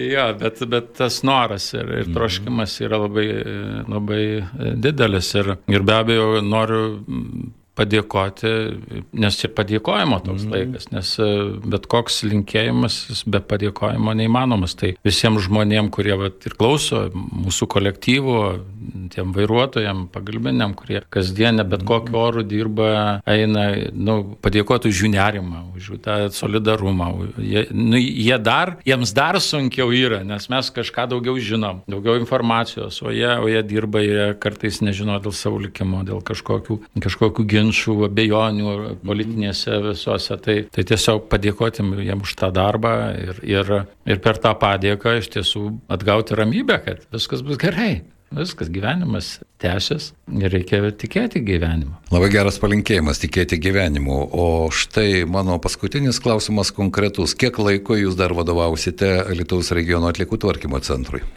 jo, 0.10 0.26
bet, 0.42 0.66
bet 0.74 0.92
tas 1.00 1.22
noras 1.28 1.72
ir, 1.78 1.94
ir 2.02 2.12
troškimas 2.16 2.76
yra 2.84 3.00
labai, 3.06 3.30
labai 3.88 4.24
didelis 4.76 5.32
ir, 5.40 5.56
ir 5.72 5.88
be 5.88 5.96
abejo 6.02 6.44
noriu 6.44 6.84
padėkoti, 7.80 8.52
nes 9.20 9.40
čia 9.40 9.50
padėkojimo 9.56 10.20
toks 10.26 10.46
mm. 10.46 10.54
laikas, 10.56 10.90
nes 10.92 11.14
e, 11.24 11.30
bet 11.72 11.88
koks 11.92 12.22
linkėjimas 12.28 13.24
be 13.30 13.42
padėkojimo 13.44 14.16
neįmanomas. 14.20 14.76
Tai 14.80 14.94
visiems 15.06 15.46
žmonėm, 15.48 15.92
kurie 15.94 16.16
vat, 16.20 16.44
ir 16.48 16.56
klauso 16.60 17.08
mūsų 17.16 17.70
kolektyvo, 17.72 18.40
tiem 19.14 19.32
vairuotojam, 19.36 20.06
pagalbiniam, 20.14 20.74
kurie 20.78 21.02
kasdienę 21.14 21.66
bet 21.70 21.84
kokiu 21.88 22.18
oru 22.20 22.44
dirba, 22.48 22.90
eina, 23.30 23.70
nu, 23.94 24.20
padėkoti 24.44 24.92
už 24.92 25.04
jų 25.04 25.12
nerimą, 25.14 25.64
už 25.78 25.92
jų 25.94 26.00
tą 26.06 26.18
solidarumą. 26.36 27.10
Jie, 27.38 27.66
nu, 27.74 28.00
jie 28.00 28.38
dar, 28.44 28.76
jiems 28.88 29.14
dar 29.16 29.40
sunkiau 29.44 29.94
yra, 29.96 30.22
nes 30.28 30.50
mes 30.52 30.72
kažką 30.76 31.08
daugiau 31.14 31.38
žinom, 31.42 31.84
daugiau 31.90 32.20
informacijos, 32.20 33.02
o 33.04 33.14
jie, 33.16 33.30
o 33.40 33.50
jie 33.52 33.64
dirba, 33.68 34.04
jie 34.04 34.30
kartais 34.42 34.82
nežino 34.86 35.20
dėl 35.24 35.36
savo 35.36 35.62
likimo, 35.64 36.04
dėl 36.08 36.24
kažkokių, 36.26 36.80
kažkokių 37.00 37.48
ginčių, 37.70 37.96
abejonių 38.10 38.76
politinėse 39.06 39.80
visose. 39.86 40.38
Tai, 40.42 40.58
tai 40.74 40.84
tiesiog 40.84 41.28
padėkoti 41.30 41.86
jiems 42.04 42.28
už 42.28 42.36
tą 42.40 42.52
darbą 42.52 42.94
ir, 43.18 43.42
ir, 43.44 43.74
ir 44.06 44.20
per 44.24 44.38
tą 44.42 44.56
padėką 44.60 45.18
iš 45.20 45.30
tiesų 45.38 45.66
atgauti 45.90 46.36
ramybę, 46.36 46.80
kad 46.86 47.06
viskas 47.14 47.44
bus 47.46 47.58
gerai. 47.62 48.02
Viskas 48.30 48.70
gyvenimas 48.70 49.40
tęsis 49.60 50.12
ir 50.38 50.52
reikia 50.54 50.92
tikėti 50.94 51.42
gyvenimu. 51.44 51.96
Labai 52.14 52.30
geras 52.32 52.60
palinkėjimas 52.62 53.20
tikėti 53.24 53.58
gyvenimu. 53.62 54.18
O 54.38 54.70
štai 54.74 55.26
mano 55.26 55.58
paskutinis 55.62 56.20
klausimas 56.22 56.70
konkretus. 56.76 57.34
Kiek 57.38 57.58
laiko 57.60 57.98
jūs 57.98 58.16
dar 58.20 58.34
vadovausite 58.38 59.10
Lietuvos 59.34 59.72
regiono 59.76 60.12
atlikų 60.12 60.38
tvarkymo 60.46 60.80
centrui? 60.86 61.24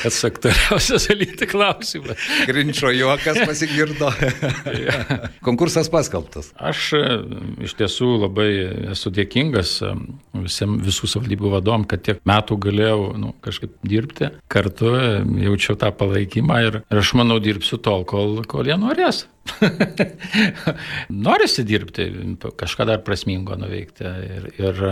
Tas 0.00 0.22
aktualiausias 0.24 1.10
dalyti 1.10 1.46
klausimas. 1.50 2.16
Grinčio 2.48 2.90
juokas 2.96 3.42
pasigirdo. 3.44 4.08
Konkursas 5.46 5.92
paskelbtas. 5.92 6.50
Aš 6.56 6.86
e, 6.96 7.04
iš 7.68 7.76
tiesų 7.78 8.08
labai 8.24 8.48
esu 8.96 9.12
dėkingas 9.14 9.76
e, 9.84 9.92
visiems 10.48 10.82
visų 10.88 11.12
savivaldybių 11.14 11.54
vadom, 11.58 11.84
kad 11.88 12.00
tiek 12.08 12.24
metų 12.28 12.58
galėjau 12.64 13.00
nu, 13.20 13.34
kažkaip 13.50 13.76
dirbti 13.86 14.30
kartu, 14.50 14.94
jaučiau 15.44 15.76
tą 15.80 15.92
palaikymą 16.00 16.62
ir, 16.68 16.80
ir 16.86 17.02
aš 17.02 17.14
manau 17.18 17.40
dirbsiu 17.42 17.80
tol, 17.82 18.06
kol, 18.08 18.40
kol 18.48 18.70
jie 18.70 18.78
norės. 18.80 19.26
Norisi 21.26 21.64
dirbti, 21.64 22.06
kažką 22.60 22.86
dar 22.88 23.00
prasmingo 23.04 23.56
nuveikti. 23.58 24.04
Ir, 24.04 24.46
ir 24.60 24.82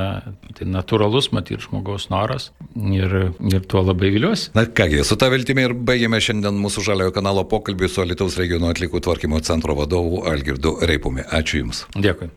tai 0.57 0.69
natūralus 0.69 1.31
matyti 1.37 1.63
žmogaus 1.67 2.09
noras 2.13 2.51
ir, 2.75 3.15
ir 3.53 3.69
tuo 3.71 3.85
labai 3.85 4.11
viliuosi. 4.15 4.51
Na 4.59 4.67
kągi, 4.67 5.05
su 5.07 5.19
tą 5.21 5.31
viltimi 5.35 5.69
ir 5.69 5.77
baigėme 5.77 6.21
šiandien 6.25 6.59
mūsų 6.65 6.87
žaliojo 6.91 7.15
kanalo 7.17 7.45
pokalbį 7.51 7.93
su 7.93 8.09
Lietuvos 8.09 8.39
regiono 8.41 8.73
atlikų 8.73 9.03
tvarkymo 9.05 9.41
centro 9.47 9.77
vadovu 9.79 10.25
Algirdu 10.29 10.79
Reipumi. 10.89 11.27
Ačiū 11.29 11.63
Jums. 11.63 11.85
Dėkui. 11.97 12.33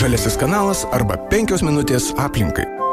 Žaliasis 0.00 0.38
kanalas 0.40 0.86
arba 0.94 1.18
penkios 1.32 1.64
minutės 1.66 2.12
aplinkai. 2.20 2.83